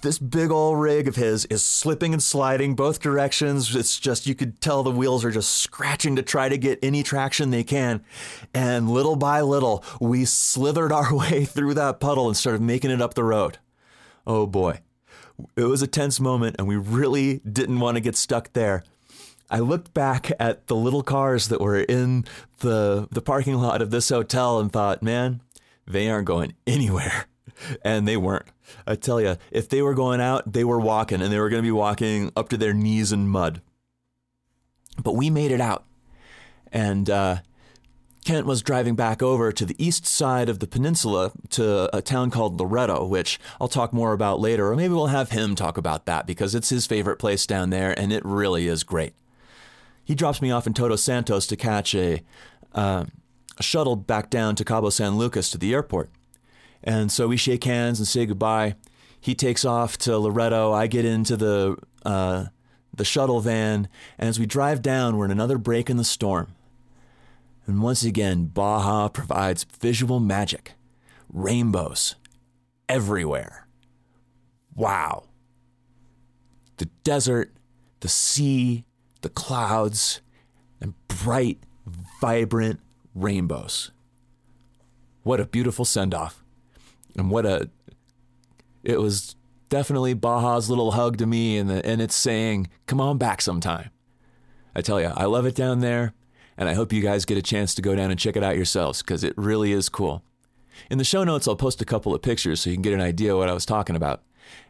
[0.00, 3.74] This big old rig of his is slipping and sliding both directions.
[3.74, 7.02] It's just, you could tell the wheels are just scratching to try to get any
[7.02, 8.04] traction they can.
[8.52, 13.02] And little by little, we slithered our way through that puddle and started making it
[13.02, 13.58] up the road.
[14.26, 14.80] Oh boy.
[15.56, 18.82] It was a tense moment, and we really didn't want to get stuck there.
[19.50, 22.24] I looked back at the little cars that were in
[22.58, 25.40] the the parking lot of this hotel and thought, man,
[25.86, 27.26] they aren't going anywhere.
[27.82, 28.46] And they weren't.
[28.86, 31.62] I tell you, if they were going out, they were walking and they were going
[31.62, 33.60] to be walking up to their knees in mud.
[35.02, 35.85] But we made it out.
[36.72, 37.36] And uh,
[38.24, 42.30] Kent was driving back over to the east side of the peninsula to a town
[42.30, 46.05] called Loreto, which I'll talk more about later, or maybe we'll have him talk about
[46.06, 49.14] that because it's his favorite place down there and it really is great
[50.09, 52.22] he drops me off in Todos Santos to catch a,
[52.74, 53.05] uh,
[53.59, 56.09] a shuttle back down to Cabo San Lucas to the airport.
[56.82, 58.76] And so we shake hands and say goodbye.
[59.20, 60.72] He takes off to Loreto.
[60.72, 62.46] I get into the uh,
[62.94, 63.88] the shuttle van,
[64.18, 66.55] and as we drive down, we're in another break in the storm.
[67.66, 70.72] And once again, Baja provides visual magic,
[71.32, 72.14] rainbows
[72.88, 73.66] everywhere.
[74.74, 75.24] Wow.
[76.78, 77.52] The desert,
[78.00, 78.84] the sea,
[79.20, 80.20] the clouds,
[80.80, 81.59] and bright,
[82.20, 82.80] vibrant
[83.14, 83.90] rainbows.
[85.22, 86.42] What a beautiful send off.
[87.16, 87.70] And what a.
[88.82, 89.35] It was
[89.68, 93.90] definitely Baja's little hug to me, and, the, and it's saying, come on back sometime.
[94.74, 96.14] I tell you, I love it down there,
[96.56, 98.56] and I hope you guys get a chance to go down and check it out
[98.56, 100.22] yourselves because it really is cool.
[100.90, 103.01] In the show notes, I'll post a couple of pictures so you can get an
[103.01, 104.22] idea what I was talking about.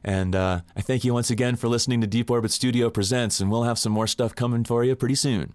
[0.02, 3.50] And uh, I thank you once again for listening to Deep Orbit Studio Presents, and
[3.50, 5.54] we'll have some more stuff coming for you pretty soon.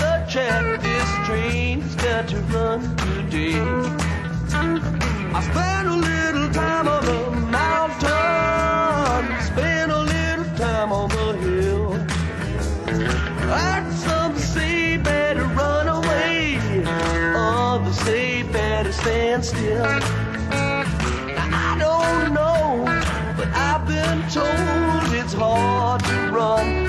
[19.41, 19.83] Please will.
[20.53, 22.83] I don't know,
[23.35, 26.80] but I've been told it's hard to run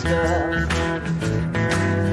[0.00, 0.66] style?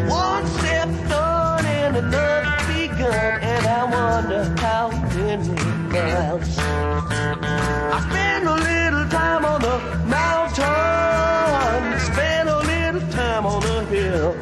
[0.09, 5.55] One step done and another begun, and I wonder how many
[5.93, 6.57] miles.
[6.59, 9.77] I spend a little time on the
[10.17, 14.33] mountain, spend a little time on the hill.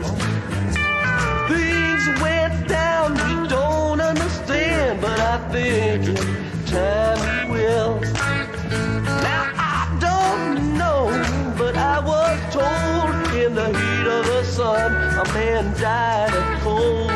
[1.50, 7.20] Things went down we don't understand, but I think in time
[7.52, 8.00] we will.
[9.30, 11.02] Now I don't know,
[11.58, 13.05] but I was told
[13.46, 17.12] in the heat of the sun a man died of cold.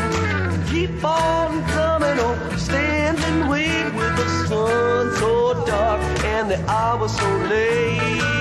[0.70, 7.08] Keep on coming on, stand and wait with the sun so dark and the hour
[7.10, 8.39] so late.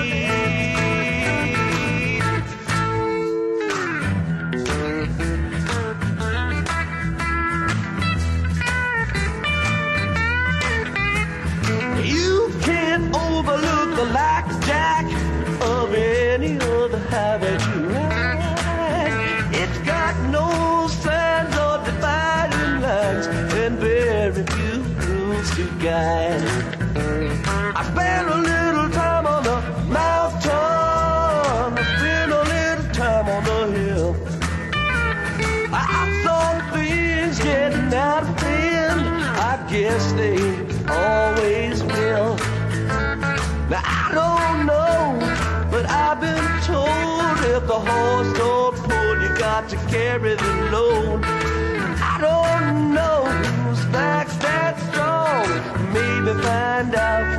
[49.69, 51.21] To carry the load.
[51.23, 55.45] I don't know whose back's that strong.
[55.93, 57.38] Maybe find out